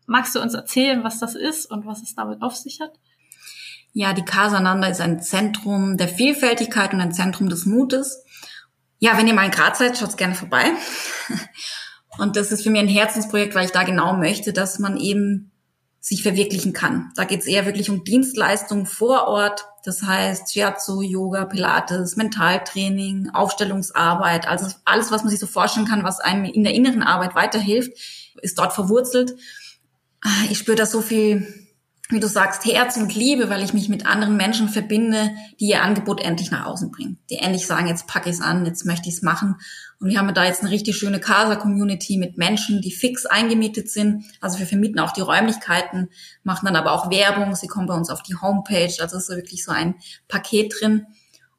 [0.08, 2.93] Magst du uns erzählen, was das ist und was es damit auf sich hat?
[3.93, 8.24] Ja, die Casa Nanda ist ein Zentrum der Vielfältigkeit und ein Zentrum des Mutes.
[9.00, 10.65] Ja, wenn ihr mal in Graz seid, schaut gerne vorbei.
[12.17, 15.52] Und das ist für mich ein Herzensprojekt, weil ich da genau möchte, dass man eben
[16.05, 17.11] sich verwirklichen kann.
[17.15, 19.65] Da geht es eher wirklich um Dienstleistungen vor Ort.
[19.83, 26.03] Das heißt Shiatsu, Yoga, Pilates, Mentaltraining, Aufstellungsarbeit, also alles, was man sich so vorstellen kann,
[26.03, 27.91] was einem in der inneren Arbeit weiterhilft,
[28.43, 29.35] ist dort verwurzelt.
[30.21, 31.64] Ah, ich spüre da so viel,
[32.09, 35.81] wie du sagst, Herz und Liebe, weil ich mich mit anderen Menschen verbinde, die ihr
[35.81, 37.17] Angebot endlich nach außen bringen.
[37.31, 39.55] Die endlich sagen, jetzt packe ich es an, jetzt möchte ich es machen.
[39.99, 44.23] Und wir haben da jetzt eine richtig schöne Casa-Community mit Menschen, die fix eingemietet sind.
[44.39, 46.09] Also wir vermieten auch die Räumlichkeiten,
[46.43, 47.55] machen dann aber auch Werbung.
[47.55, 48.93] Sie kommen bei uns auf die Homepage.
[48.99, 49.95] Also ist so wirklich so ein
[50.27, 51.07] Paket drin.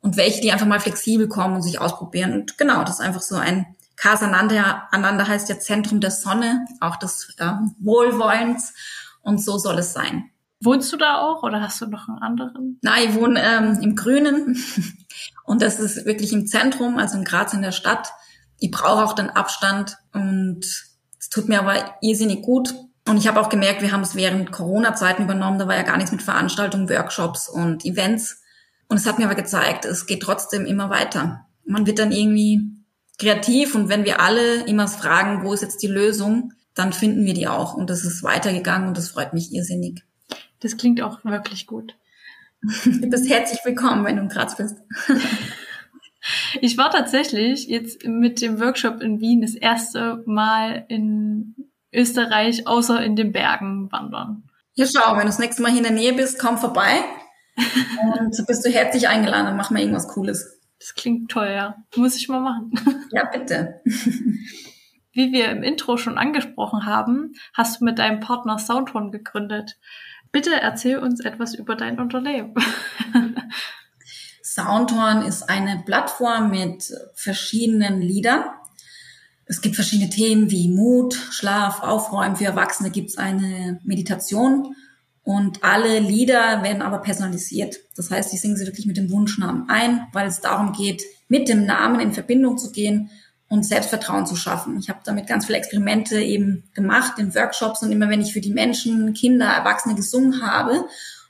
[0.00, 2.32] Und welche, die einfach mal flexibel kommen und sich ausprobieren.
[2.32, 6.96] Und genau, das ist einfach so ein Casa Ananda heißt ja Zentrum der Sonne, auch
[6.96, 8.74] des äh, Wohlwollens.
[9.22, 10.30] Und so soll es sein.
[10.60, 12.78] Wohnst du da auch oder hast du noch einen anderen?
[12.82, 14.56] Nein, ich wohne ähm, im Grünen.
[15.44, 18.12] Und das ist wirklich im Zentrum, also in Graz in der Stadt.
[18.58, 22.74] Ich brauche auch den Abstand und es tut mir aber irrsinnig gut.
[23.06, 25.58] Und ich habe auch gemerkt, wir haben es während Corona-Zeiten übernommen.
[25.58, 28.42] Da war ja gar nichts mit Veranstaltungen, Workshops und Events.
[28.88, 31.46] Und es hat mir aber gezeigt, es geht trotzdem immer weiter.
[31.64, 32.62] Man wird dann irgendwie
[33.18, 37.34] kreativ und wenn wir alle immer fragen, wo ist jetzt die Lösung, dann finden wir
[37.34, 37.74] die auch.
[37.74, 40.02] Und das ist weitergegangen und das freut mich irrsinnig.
[40.60, 41.96] Das klingt auch wirklich gut.
[42.84, 44.76] Du bist herzlich willkommen, wenn du in Graz bist.
[46.60, 51.54] Ich war tatsächlich jetzt mit dem Workshop in Wien das erste Mal in
[51.92, 54.42] Österreich, außer in den Bergen wandern.
[54.74, 57.00] Ja, schau, wenn du das nächste Mal hier in der Nähe bist, komm vorbei.
[58.18, 60.60] Und bist du herzlich eingeladen, dann machen wir irgendwas Cooles.
[60.78, 61.76] Das klingt toll, ja.
[61.96, 62.72] Muss ich mal machen.
[63.12, 63.80] Ja, bitte.
[65.12, 69.78] Wie wir im Intro schon angesprochen haben, hast du mit deinem Partner Soundhorn gegründet.
[70.32, 72.54] Bitte erzähl uns etwas über dein Unternehmen.
[74.42, 78.44] Soundhorn ist eine Plattform mit verschiedenen Liedern.
[79.44, 82.36] Es gibt verschiedene Themen wie Mut, Schlaf, Aufräumen.
[82.36, 84.74] Für Erwachsene gibt es eine Meditation
[85.22, 87.76] und alle Lieder werden aber personalisiert.
[87.96, 91.48] Das heißt, ich singe sie wirklich mit dem Wunschnamen ein, weil es darum geht, mit
[91.48, 93.10] dem Namen in Verbindung zu gehen
[93.48, 94.78] und Selbstvertrauen zu schaffen.
[94.78, 98.40] Ich habe damit ganz viele Experimente eben gemacht in Workshops und immer wenn ich für
[98.40, 100.86] die Menschen, Kinder, Erwachsene gesungen habe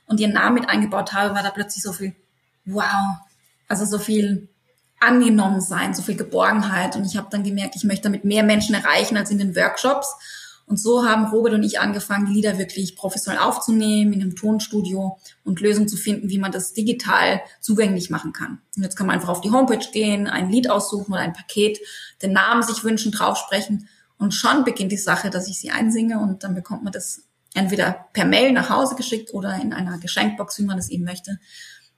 [0.07, 2.15] und ihren Namen mit eingebaut habe, war da plötzlich so viel
[2.67, 3.17] Wow.
[3.67, 4.49] Also so viel
[4.99, 6.95] angenommen sein, so viel Geborgenheit.
[6.95, 10.15] Und ich habe dann gemerkt, ich möchte damit mehr Menschen erreichen als in den Workshops.
[10.67, 15.61] Und so haben Robert und ich angefangen, Lieder wirklich professionell aufzunehmen in einem Tonstudio und
[15.61, 18.59] Lösungen zu finden, wie man das digital zugänglich machen kann.
[18.75, 21.79] Und jetzt kann man einfach auf die Homepage gehen, ein Lied aussuchen oder ein Paket,
[22.21, 26.43] den Namen sich wünschen, draufsprechen und schon beginnt die Sache, dass ich sie einsinge und
[26.43, 30.65] dann bekommt man das entweder per Mail nach Hause geschickt oder in einer Geschenkbox, wie
[30.65, 31.39] man es eben möchte.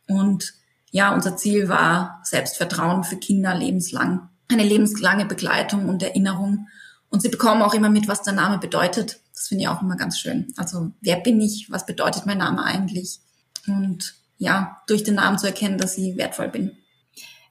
[0.08, 0.54] Und
[0.92, 4.30] ja, unser Ziel war Selbstvertrauen für Kinder lebenslang.
[4.48, 6.68] Eine lebenslange Begleitung und Erinnerung.
[7.10, 9.20] Und sie bekommen auch immer mit, was der Name bedeutet.
[9.34, 10.54] Das finde ich auch immer ganz schön.
[10.58, 11.72] Also, wer bin ich?
[11.72, 13.20] Was bedeutet mein Name eigentlich?
[13.68, 16.78] Und ja, durch den Namen zu erkennen, dass ich wertvoll bin.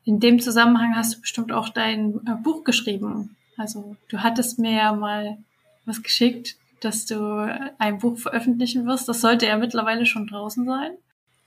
[0.04, 3.36] In dem Zusammenhang hast du bestimmt auch dein äh, Buch geschrieben.
[3.56, 5.38] Also, du hattest mir ja mal
[5.84, 9.08] was geschickt, dass du ein Buch veröffentlichen wirst.
[9.08, 10.92] Das sollte ja mittlerweile schon draußen sein.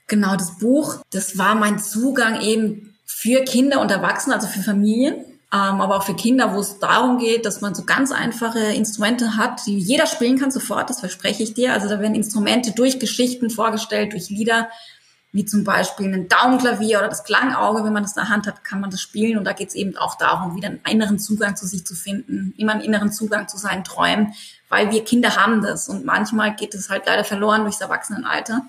[0.06, 5.24] Genau, das Buch, das war mein Zugang eben für Kinder und Erwachsene, also für Familien,
[5.54, 9.66] aber auch für Kinder, wo es darum geht, dass man so ganz einfache Instrumente hat,
[9.66, 11.74] die jeder spielen kann sofort, das verspreche ich dir.
[11.74, 14.70] Also da werden Instrumente durch Geschichten vorgestellt, durch Lieder,
[15.30, 18.64] wie zum Beispiel ein Daumenklavier oder das Klangauge, wenn man das in der Hand hat,
[18.64, 19.36] kann man das spielen.
[19.36, 22.54] Und da geht es eben auch darum, wieder einen inneren Zugang zu sich zu finden,
[22.56, 24.32] immer einen inneren Zugang zu seinen Träumen,
[24.70, 25.86] weil wir Kinder haben das.
[25.90, 28.62] Und manchmal geht es halt leider verloren durchs Erwachsenenalter.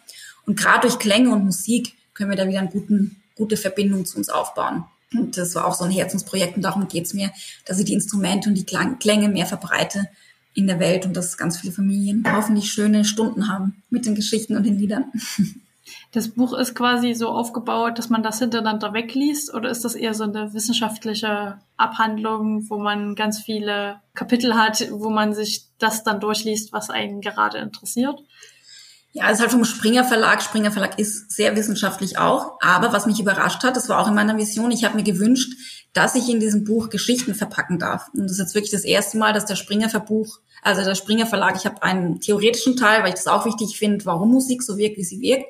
[0.46, 4.28] Und gerade durch Klänge und Musik können wir da wieder eine gute Verbindung zu uns
[4.28, 4.84] aufbauen.
[5.13, 7.32] Und das war auch so ein Herzensprojekt und darum geht's mir,
[7.65, 10.08] dass ich die Instrumente und die Klang Klänge mehr verbreite
[10.54, 14.56] in der Welt und dass ganz viele Familien hoffentlich schöne Stunden haben mit den Geschichten
[14.56, 15.06] und den Liedern.
[16.13, 20.13] Das Buch ist quasi so aufgebaut, dass man das hintereinander wegliest oder ist das eher
[20.13, 26.19] so eine wissenschaftliche Abhandlung, wo man ganz viele Kapitel hat, wo man sich das dann
[26.19, 28.19] durchliest, was einen gerade interessiert?
[29.15, 30.41] Ja, es ist halt vom Springer Verlag.
[30.41, 32.58] Springer Verlag ist sehr wissenschaftlich auch.
[32.62, 35.54] Aber was mich überrascht hat, das war auch in meiner Vision, ich habe mir gewünscht,
[35.93, 38.10] dass ich in diesem Buch Geschichten verpacken darf.
[38.15, 41.28] Und das ist jetzt wirklich das erste Mal, dass der Springer Verbuch, also der Springer
[41.28, 44.78] Verlag, ich habe einen theoretischen Teil, weil ich das auch wichtig finde, warum Musik so
[44.78, 45.45] wirkt, wie sie wirkt.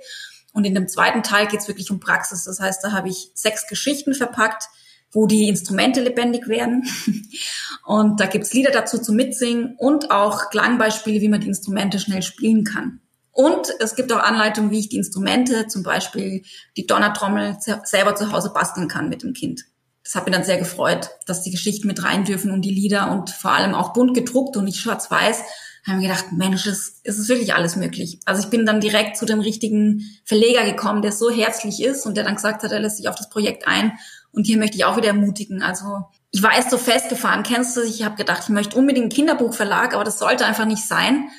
[0.51, 2.43] Und in dem zweiten Teil geht es wirklich um Praxis.
[2.43, 4.65] Das heißt, da habe ich sechs Geschichten verpackt,
[5.13, 6.83] wo die Instrumente lebendig werden.
[7.85, 12.23] Und da gibt's Lieder dazu zum Mitsingen und auch Klangbeispiele, wie man die Instrumente schnell
[12.23, 13.01] spielen kann.
[13.33, 16.43] Und es gibt auch Anleitungen, wie ich die Instrumente, zum Beispiel
[16.77, 19.65] die Donnertrommel, selber zu Hause basteln kann mit dem Kind.
[20.03, 23.11] Das hat mir dann sehr gefreut, dass die Geschichten mit rein dürfen und die Lieder
[23.11, 25.41] und vor allem auch bunt gedruckt und nicht schwarz-weiß.
[25.87, 28.19] Haben wir gedacht, Mensch, es, ist wirklich alles möglich.
[28.25, 32.15] Also ich bin dann direkt zu dem richtigen Verleger gekommen, der so herzlich ist und
[32.15, 33.93] der dann gesagt hat, er lässt sich auf das Projekt ein.
[34.31, 35.63] Und hier möchte ich auch wieder ermutigen.
[35.63, 39.11] Also ich war erst so festgefahren, kennst du, ich habe gedacht, ich möchte unbedingt einen
[39.11, 41.29] Kinderbuchverlag, aber das sollte einfach nicht sein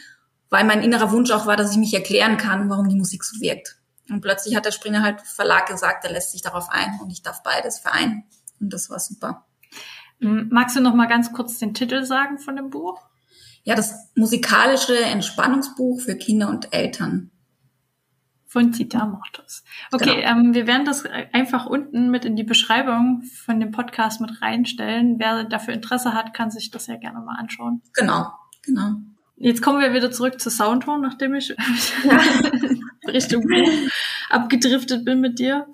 [0.51, 3.41] weil mein innerer Wunsch auch war, dass ich mich erklären kann, warum die Musik so
[3.41, 3.77] wirkt.
[4.11, 7.23] Und plötzlich hat der Springer halt Verlag gesagt, er lässt sich darauf ein und ich
[7.23, 8.25] darf beides vereinen.
[8.61, 9.47] Und das war super.
[10.21, 13.01] Magst du noch mal ganz kurz den Titel sagen von dem Buch?
[13.65, 17.31] Ja, das musikalische Entspannungsbuch für Kinder und Eltern.
[18.47, 19.65] Von Zita Mortos.
[19.91, 20.29] Okay, genau.
[20.29, 25.19] ähm, wir werden das einfach unten mit in die Beschreibung von dem Podcast mit reinstellen.
[25.19, 27.83] Wer dafür Interesse hat, kann sich das ja gerne mal anschauen.
[27.95, 28.97] Genau, genau.
[29.37, 31.49] Jetzt kommen wir wieder zurück zu Soundtone, nachdem ich
[32.05, 32.21] ja.
[33.09, 33.45] Richtung
[34.31, 35.67] abgedriftet bin mit dir.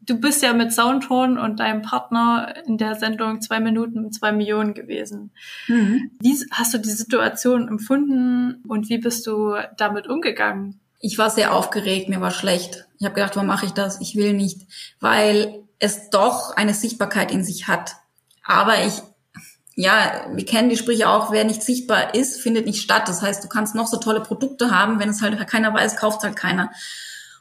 [0.00, 4.32] Du bist ja mit Soundtone und deinem Partner in der Sendung zwei Minuten mit zwei
[4.32, 5.30] Millionen gewesen.
[5.66, 6.10] Mhm.
[6.20, 10.80] Wie hast du die Situation empfunden und wie bist du damit umgegangen?
[11.00, 12.86] Ich war sehr aufgeregt, mir war schlecht.
[12.98, 14.00] Ich habe gedacht, warum mache ich das?
[14.00, 14.62] Ich will nicht,
[15.00, 17.96] weil es doch eine Sichtbarkeit in sich hat.
[18.44, 19.02] Aber ich
[19.76, 23.08] ja, wir kennen die Sprüche auch, wer nicht sichtbar ist, findet nicht statt.
[23.08, 26.22] Das heißt, du kannst noch so tolle Produkte haben, wenn es halt keiner weiß, kauft
[26.22, 26.70] halt keiner.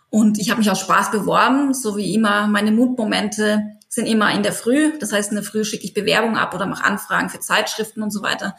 [0.10, 2.48] Und ich habe mich aus Spaß beworben, so wie immer.
[2.48, 4.98] Meine Mutmomente sind immer in der Früh.
[5.00, 8.12] Das heißt, in der Früh schicke ich Bewerbungen ab oder mache Anfragen für Zeitschriften und
[8.12, 8.56] so weiter.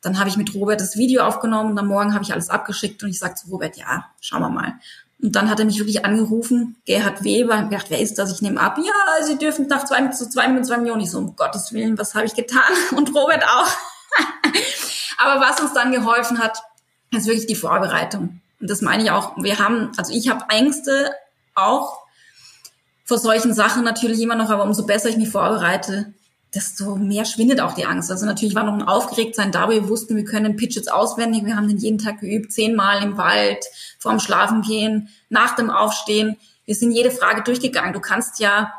[0.00, 3.02] Dann habe ich mit Robert das Video aufgenommen und am Morgen habe ich alles abgeschickt
[3.04, 4.74] und ich sage zu Robert, ja, schauen wir mal.
[5.22, 8.32] Und dann hat er mich wirklich angerufen, Gerhard Weber, und gedacht, wer ist das?
[8.32, 8.76] Ich nehme ab.
[8.78, 11.02] Ja, Sie dürfen nach zwei, zu zwei Minuten zwei Millionen.
[11.02, 12.72] Ich so, um Gottes Willen, was habe ich getan?
[12.96, 13.68] Und Robert auch.
[15.18, 16.58] Aber was uns dann geholfen hat,
[17.12, 18.40] ist wirklich die Vorbereitung.
[18.60, 19.36] Und das meine ich auch.
[19.36, 21.12] Wir haben, also ich habe Ängste
[21.54, 22.00] auch
[23.04, 26.14] vor solchen Sachen natürlich immer noch, aber umso besser ich mich vorbereite,
[26.54, 28.10] desto mehr schwindet auch die Angst.
[28.10, 31.46] Also natürlich war noch ein Aufgeregtsein da, wir wussten, wir können den Pitch jetzt auswendig.
[31.46, 33.64] Wir haben den jeden Tag geübt, zehnmal im Wald,
[33.98, 36.36] vorm Schlafengehen, nach dem Aufstehen.
[36.66, 37.94] Wir sind jede Frage durchgegangen.
[37.94, 38.72] Du kannst ja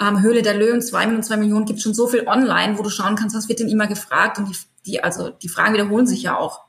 [0.00, 2.90] ähm, Höhle der Löwen, zwei Millionen, zwei Millionen, gibt schon so viel online, wo du
[2.90, 4.38] schauen kannst, was wird denn immer gefragt.
[4.38, 6.62] Und die, die, also die Fragen wiederholen sich ja auch.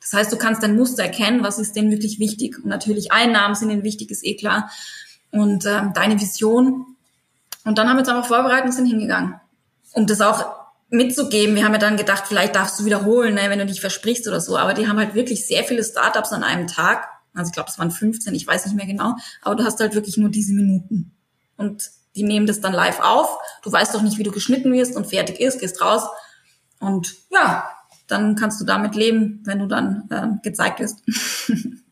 [0.00, 2.58] Das heißt, du kannst dein Muster erkennen, was ist denn wirklich wichtig.
[2.58, 4.70] Und natürlich Einnahmen sind ihnen wichtig, ist eh klar.
[5.30, 6.86] Und ähm, deine Vision,
[7.64, 9.40] Und dann haben wir uns einfach vorbereitet und sind hingegangen.
[9.94, 10.44] Um das auch
[10.90, 14.28] mitzugeben, wir haben ja dann gedacht, vielleicht darfst du wiederholen, ne, wenn du dich versprichst
[14.28, 14.56] oder so.
[14.56, 17.08] Aber die haben halt wirklich sehr viele Startups an einem Tag.
[17.34, 19.16] Also ich glaube, es waren 15, ich weiß nicht mehr genau.
[19.42, 21.12] Aber du hast halt wirklich nur diese Minuten.
[21.56, 23.38] Und die nehmen das dann live auf.
[23.62, 26.04] Du weißt doch nicht, wie du geschnitten wirst und fertig ist, gehst raus.
[26.78, 27.68] Und ja,
[28.06, 31.02] dann kannst du damit leben, wenn du dann äh, gezeigt wirst.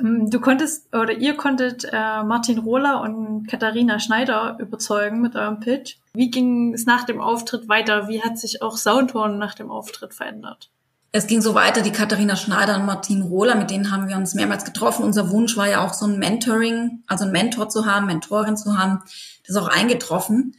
[0.00, 5.60] Ähm, du konntest oder ihr konntet äh, Martin Rohler und Katharina Schneider überzeugen mit eurem
[5.60, 5.96] Pitch.
[6.18, 8.08] Wie ging es nach dem Auftritt weiter?
[8.08, 10.68] Wie hat sich auch Soundhorn nach dem Auftritt verändert?
[11.12, 14.34] Es ging so weiter, die Katharina Schneider und Martin Rohler, mit denen haben wir uns
[14.34, 15.04] mehrmals getroffen.
[15.04, 18.76] Unser Wunsch war ja auch so ein Mentoring, also ein Mentor zu haben, Mentorin zu
[18.76, 18.98] haben.
[19.46, 20.56] Das ist auch eingetroffen.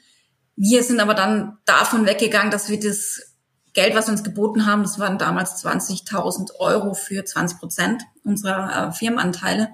[0.55, 3.35] Wir sind aber dann davon weggegangen, dass wir das
[3.73, 8.87] Geld, was wir uns geboten haben, das waren damals 20.000 Euro für 20 Prozent unserer
[8.87, 9.71] äh, Firmenanteile.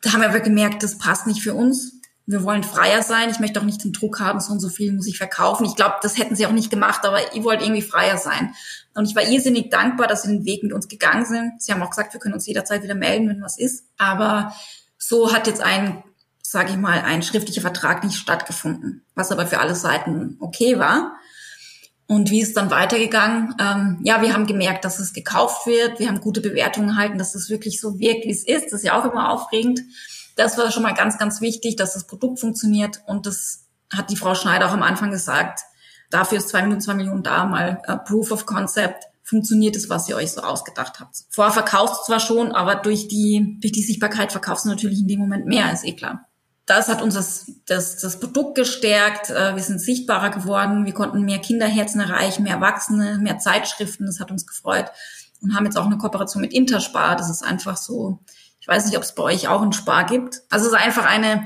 [0.00, 1.93] Da haben wir aber gemerkt, das passt nicht für uns.
[2.26, 3.28] Wir wollen freier sein.
[3.30, 5.66] Ich möchte auch nicht den Druck haben, so und so viel muss ich verkaufen.
[5.66, 8.54] Ich glaube, das hätten sie auch nicht gemacht, aber ihr wollt irgendwie freier sein.
[8.94, 11.62] Und ich war irrsinnig dankbar, dass sie den Weg mit uns gegangen sind.
[11.62, 13.84] Sie haben auch gesagt, wir können uns jederzeit wieder melden, wenn was ist.
[13.98, 14.54] Aber
[14.96, 16.02] so hat jetzt ein,
[16.42, 21.16] sage ich mal, ein schriftlicher Vertrag nicht stattgefunden, was aber für alle Seiten okay war.
[22.06, 23.54] Und wie ist dann weitergegangen?
[23.58, 25.98] Ähm, ja, wir haben gemerkt, dass es gekauft wird.
[25.98, 28.66] Wir haben gute Bewertungen erhalten, dass es wirklich so wirkt, wie es ist.
[28.66, 29.80] Das ist ja auch immer aufregend.
[30.36, 33.02] Das war schon mal ganz, ganz wichtig, dass das Produkt funktioniert.
[33.06, 35.60] Und das hat die Frau Schneider auch am Anfang gesagt.
[36.10, 39.04] Dafür ist zwei Minuten, zwei Millionen da, mal uh, Proof of Concept.
[39.22, 41.16] Funktioniert es, was ihr euch so ausgedacht habt.
[41.30, 45.20] Vorher verkaufst zwar schon, aber durch die, durch die Sichtbarkeit verkaufst du natürlich in dem
[45.20, 46.28] Moment mehr, ist eh klar
[46.66, 49.30] das hat uns das, das, das Produkt gestärkt.
[49.30, 50.86] Äh, wir sind sichtbarer geworden.
[50.86, 54.06] Wir konnten mehr Kinderherzen erreichen, mehr Erwachsene, mehr Zeitschriften.
[54.06, 54.90] Das hat uns gefreut.
[55.42, 57.16] Und haben jetzt auch eine Kooperation mit Interspar.
[57.16, 58.20] Das ist einfach so,
[58.64, 60.40] ich weiß nicht, ob es bei euch auch einen Spar gibt.
[60.48, 61.44] Also es ist einfach eine,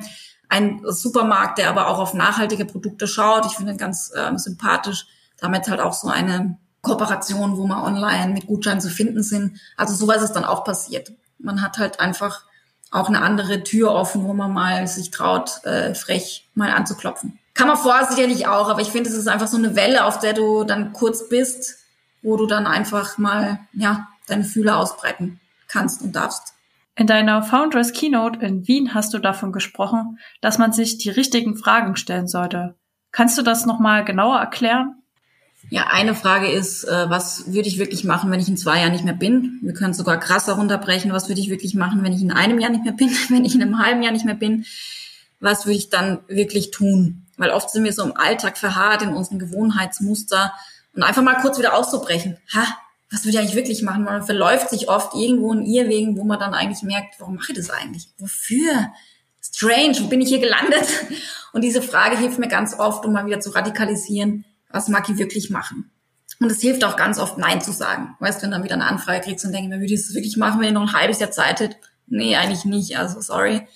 [0.49, 3.45] ein Supermarkt, der aber auch auf nachhaltige Produkte schaut.
[3.47, 5.09] Ich finde ganz äh, sympathisch.
[5.37, 9.59] Damit halt auch so eine Kooperation, wo man online mit Gutscheinen zu finden sind.
[9.77, 11.11] Also sowas ist dann auch passiert.
[11.41, 12.45] Man hat halt einfach
[12.93, 17.41] auch eine andere Tür offen, wo man mal sich traut, äh, frech mal anzuklopfen.
[17.55, 20.21] Kann man vorher sicherlich auch, aber ich finde, es ist einfach so eine Welle, auf
[20.21, 21.79] der du dann kurz bist,
[22.23, 26.55] wo du dann einfach mal, ja, deine Fühler ausbreiten kannst und darfst.
[26.99, 31.57] In deiner Founders Keynote in Wien hast du davon gesprochen, dass man sich die richtigen
[31.57, 32.75] Fragen stellen sollte.
[33.13, 34.97] Kannst du das nochmal genauer erklären?
[35.71, 38.91] Ja, eine Frage ist, äh, was würde ich wirklich machen, wenn ich in zwei Jahren
[38.91, 39.61] nicht mehr bin?
[39.63, 41.13] Wir können sogar krasser runterbrechen.
[41.13, 43.11] Was würde ich wirklich machen, wenn ich in einem Jahr nicht mehr bin?
[43.29, 44.65] Wenn ich in einem halben Jahr nicht mehr bin?
[45.39, 47.27] Was würde ich dann wirklich tun?
[47.37, 50.53] Weil oft sind wir so im Alltag verharrt in unseren Gewohnheitsmuster
[50.97, 52.39] und einfach mal kurz wieder auszubrechen.
[52.53, 52.67] Ha,
[53.11, 54.05] was würde ich eigentlich wirklich machen?
[54.05, 57.59] Man verläuft sich oft irgendwo in Irrwegen, wo man dann eigentlich merkt, warum mache ich
[57.59, 58.09] das eigentlich?
[58.19, 58.93] Wofür?
[59.41, 60.87] Strange, wo bin ich hier gelandet?
[61.53, 65.19] Und diese Frage hilft mir ganz oft, um mal wieder zu radikalisieren was mag ich
[65.19, 65.91] wirklich machen?
[66.41, 68.17] Und es hilft auch ganz oft, Nein zu sagen.
[68.21, 70.37] Weißt du, wenn du dann wieder eine Anfrage kriegst und denkst, würde ich das wirklich
[70.37, 71.79] machen, wenn ihr noch ein halbes Jahr Zeit hättet?
[72.07, 73.67] Nee, eigentlich nicht, also sorry.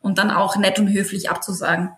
[0.00, 1.90] Und dann auch nett und höflich abzusagen.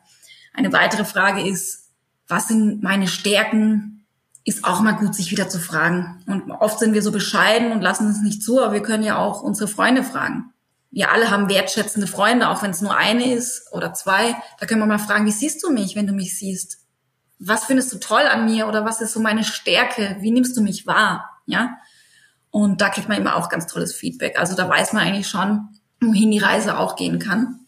[0.53, 1.91] Eine weitere Frage ist,
[2.27, 4.00] was sind meine Stärken?
[4.45, 6.23] Ist auch mal gut, sich wieder zu fragen.
[6.27, 9.19] Und oft sind wir so bescheiden und lassen es nicht zu, aber wir können ja
[9.19, 10.53] auch unsere Freunde fragen.
[10.91, 14.35] Wir alle haben wertschätzende Freunde, auch wenn es nur eine ist oder zwei.
[14.59, 16.81] Da können wir mal fragen, wie siehst du mich, wenn du mich siehst?
[17.41, 20.17] was findest du toll an mir oder was ist so meine Stärke?
[20.21, 21.31] Wie nimmst du mich wahr?
[21.47, 21.79] Ja.
[22.51, 24.39] Und da kriegt man immer auch ganz tolles Feedback.
[24.39, 25.69] Also da weiß man eigentlich schon,
[26.01, 27.61] wohin die Reise auch gehen kann.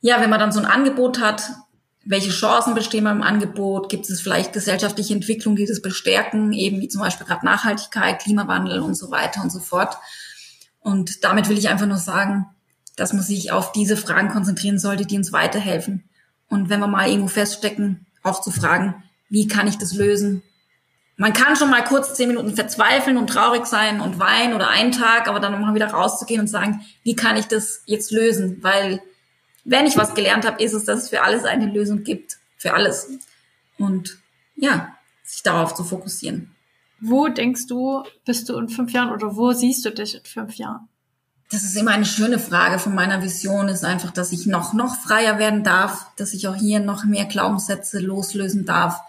[0.00, 1.50] Ja, wenn man dann so ein Angebot hat,
[2.04, 3.88] welche Chancen bestehen beim Angebot?
[3.90, 8.80] Gibt es vielleicht gesellschaftliche Entwicklungen, die das bestärken, eben wie zum Beispiel gerade Nachhaltigkeit, Klimawandel
[8.80, 9.96] und so weiter und so fort.
[10.80, 12.46] Und damit will ich einfach nur sagen,
[12.96, 16.08] dass man sich auf diese Fragen konzentrieren sollte, die uns weiterhelfen.
[16.48, 20.42] Und wenn wir mal irgendwo feststecken, auch zu fragen, wie kann ich das lösen?
[21.16, 24.90] Man kann schon mal kurz zehn Minuten verzweifeln und traurig sein und weinen oder einen
[24.90, 28.58] Tag, aber dann mal wieder rauszugehen und sagen, wie kann ich das jetzt lösen?
[28.62, 29.02] Weil
[29.64, 32.38] wenn ich was gelernt habe, ist es, dass es für alles eine Lösung gibt.
[32.56, 33.08] Für alles.
[33.78, 34.18] Und
[34.56, 36.54] ja, sich darauf zu fokussieren.
[37.00, 40.54] Wo denkst du, bist du in fünf Jahren oder wo siehst du dich in fünf
[40.56, 40.90] Jahren?
[41.50, 44.94] das ist immer eine schöne Frage von meiner Vision, ist einfach, dass ich noch, noch
[44.94, 49.00] freier werden darf, dass ich auch hier noch mehr Glaubenssätze loslösen darf,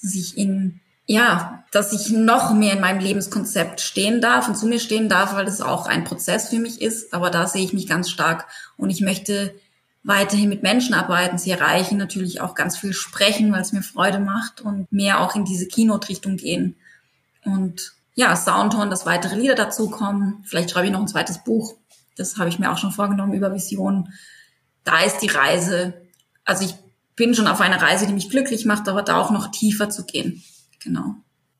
[0.00, 4.66] dass ich in, ja, dass ich noch mehr in meinem Lebenskonzept stehen darf und zu
[4.66, 7.12] mir stehen darf, weil das auch ein Prozess für mich ist.
[7.12, 8.46] Aber da sehe ich mich ganz stark
[8.78, 9.54] und ich möchte
[10.04, 14.18] weiterhin mit Menschen arbeiten, sie erreichen, natürlich auch ganz viel sprechen, weil es mir Freude
[14.18, 16.76] macht und mehr auch in diese Keynote-Richtung gehen.
[17.44, 20.42] Und ja, Soundhorn, dass weitere Lieder dazukommen.
[20.44, 21.76] Vielleicht schreibe ich noch ein zweites Buch
[22.16, 24.12] das habe ich mir auch schon vorgenommen über Visionen.
[24.84, 25.94] Da ist die Reise.
[26.44, 26.74] Also ich
[27.16, 30.04] bin schon auf einer Reise, die mich glücklich macht, aber da auch noch tiefer zu
[30.04, 30.42] gehen.
[30.82, 31.14] Genau.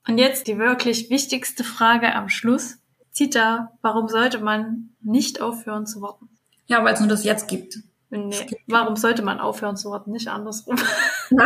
[0.07, 2.79] Und jetzt die wirklich wichtigste Frage am Schluss.
[3.13, 6.29] Zita, warum sollte man nicht aufhören zu warten?
[6.67, 7.79] Ja, weil es nur das Jetzt gibt.
[8.15, 10.13] Nee, warum sollte man aufhören zu warten?
[10.13, 10.77] Nicht andersrum.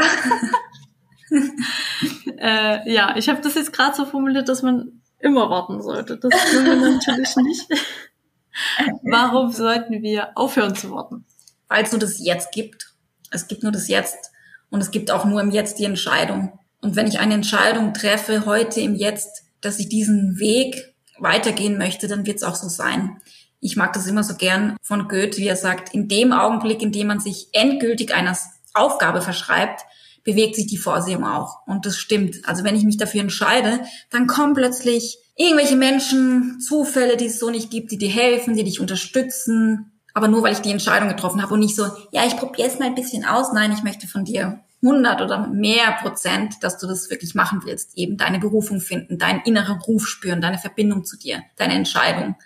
[2.38, 6.18] äh, ja, ich habe das jetzt gerade so formuliert, dass man immer warten sollte.
[6.18, 7.68] Das können wir natürlich nicht.
[9.04, 11.24] warum sollten wir aufhören zu warten?
[11.68, 12.94] Weil es nur das Jetzt gibt.
[13.30, 14.32] Es gibt nur das Jetzt.
[14.68, 16.58] Und es gibt auch nur im Jetzt die Entscheidung.
[16.80, 22.08] Und wenn ich eine Entscheidung treffe, heute im Jetzt, dass ich diesen Weg weitergehen möchte,
[22.08, 23.20] dann wird es auch so sein.
[23.60, 26.92] Ich mag das immer so gern von Goethe, wie er sagt, in dem Augenblick, in
[26.92, 28.36] dem man sich endgültig einer
[28.74, 29.82] Aufgabe verschreibt,
[30.24, 31.66] bewegt sich die Vorsehung auch.
[31.66, 32.46] Und das stimmt.
[32.46, 33.80] Also wenn ich mich dafür entscheide,
[34.10, 38.64] dann kommen plötzlich irgendwelche Menschen, Zufälle, die es so nicht gibt, die dir helfen, die
[38.64, 39.92] dich unterstützen.
[40.12, 42.78] Aber nur weil ich die Entscheidung getroffen habe und nicht so, ja, ich probiere es
[42.78, 43.52] mal ein bisschen aus.
[43.52, 47.96] Nein, ich möchte von dir 100 oder mehr Prozent, dass du das wirklich machen willst.
[47.96, 52.36] Eben deine Berufung finden, deinen inneren Ruf spüren, deine Verbindung zu dir, deine Entscheidung.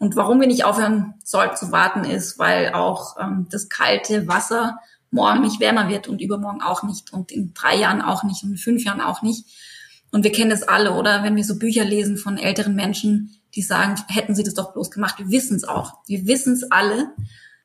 [0.00, 4.78] Und warum wir nicht aufhören sollten zu warten, ist, weil auch ähm, das kalte Wasser
[5.10, 8.52] morgen nicht wärmer wird und übermorgen auch nicht und in drei Jahren auch nicht und
[8.52, 9.44] in fünf Jahren auch nicht.
[10.10, 11.22] Und wir kennen das alle, oder?
[11.22, 14.90] Wenn wir so Bücher lesen von älteren Menschen, die sagen, hätten sie das doch bloß
[14.90, 15.18] gemacht.
[15.18, 15.98] Wir wissen es auch.
[16.06, 17.12] Wir wissen es alle.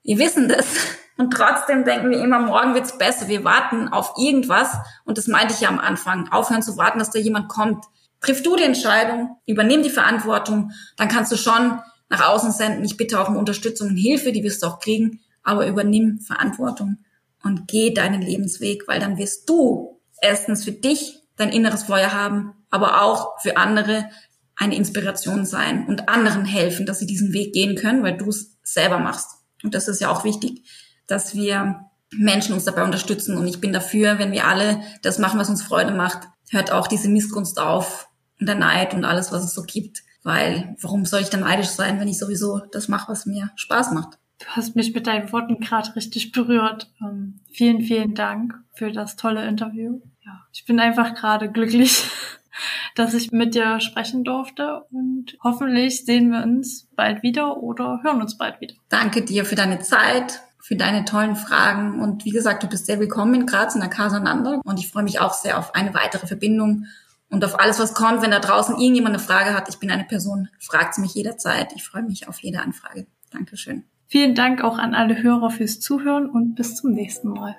[0.03, 0.65] Wir wissen das.
[1.17, 3.29] Und trotzdem denken wir immer, morgen wird's besser.
[3.29, 4.75] Wir warten auf irgendwas.
[5.05, 6.27] Und das meinte ich ja am Anfang.
[6.33, 7.85] Aufhören zu warten, dass da jemand kommt.
[8.19, 10.71] Triff du die Entscheidung, übernimm die Verantwortung.
[10.97, 11.79] Dann kannst du schon
[12.09, 12.85] nach außen senden.
[12.85, 16.97] Ich bitte auch um Unterstützung und Hilfe, die wirst du auch kriegen, aber übernimm Verantwortung
[17.43, 22.53] und geh deinen Lebensweg, weil dann wirst du erstens für dich dein inneres Feuer haben,
[22.69, 24.09] aber auch für andere
[24.55, 28.57] eine Inspiration sein und anderen helfen, dass sie diesen Weg gehen können, weil du es
[28.63, 29.29] selber machst.
[29.63, 30.63] Und das ist ja auch wichtig,
[31.07, 31.81] dass wir
[32.11, 33.37] Menschen uns dabei unterstützen.
[33.37, 36.87] Und ich bin dafür, wenn wir alle das machen, was uns Freude macht, hört auch
[36.87, 38.07] diese Missgunst auf
[38.39, 40.03] und der Neid und alles, was es so gibt.
[40.25, 43.91] Weil warum soll ich dann neidisch sein, wenn ich sowieso das mache, was mir Spaß
[43.91, 44.17] macht?
[44.39, 46.91] Du hast mich mit deinen Worten gerade richtig berührt.
[46.99, 50.01] Ähm, vielen, vielen Dank für das tolle Interview.
[50.25, 52.09] Ja, ich bin einfach gerade glücklich,
[52.95, 58.19] dass ich mit dir sprechen durfte und hoffentlich sehen wir uns bald wieder oder hören
[58.19, 58.73] uns bald wieder.
[58.89, 62.99] Danke dir für deine Zeit, für deine tollen Fragen und wie gesagt, du bist sehr
[62.99, 66.25] willkommen in Graz in der Casananda und ich freue mich auch sehr auf eine weitere
[66.25, 66.87] Verbindung
[67.29, 69.67] und auf alles, was kommt, wenn da draußen irgendjemand eine Frage hat.
[69.69, 71.73] Ich bin eine Person, fragt sie mich jederzeit.
[71.75, 73.07] Ich freue mich auf jede Anfrage.
[73.31, 73.83] Dankeschön.
[74.07, 77.55] Vielen Dank auch an alle Hörer fürs Zuhören und bis zum nächsten Mal.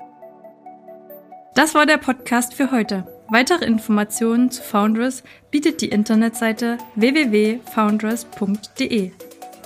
[1.54, 3.06] Das war der Podcast für heute.
[3.28, 9.10] Weitere Informationen zu Foundress bietet die Internetseite www.foundress.de.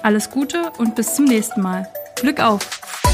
[0.02, 1.86] Alles Gute und bis zum nächsten Mal.
[2.16, 3.09] Glück auf!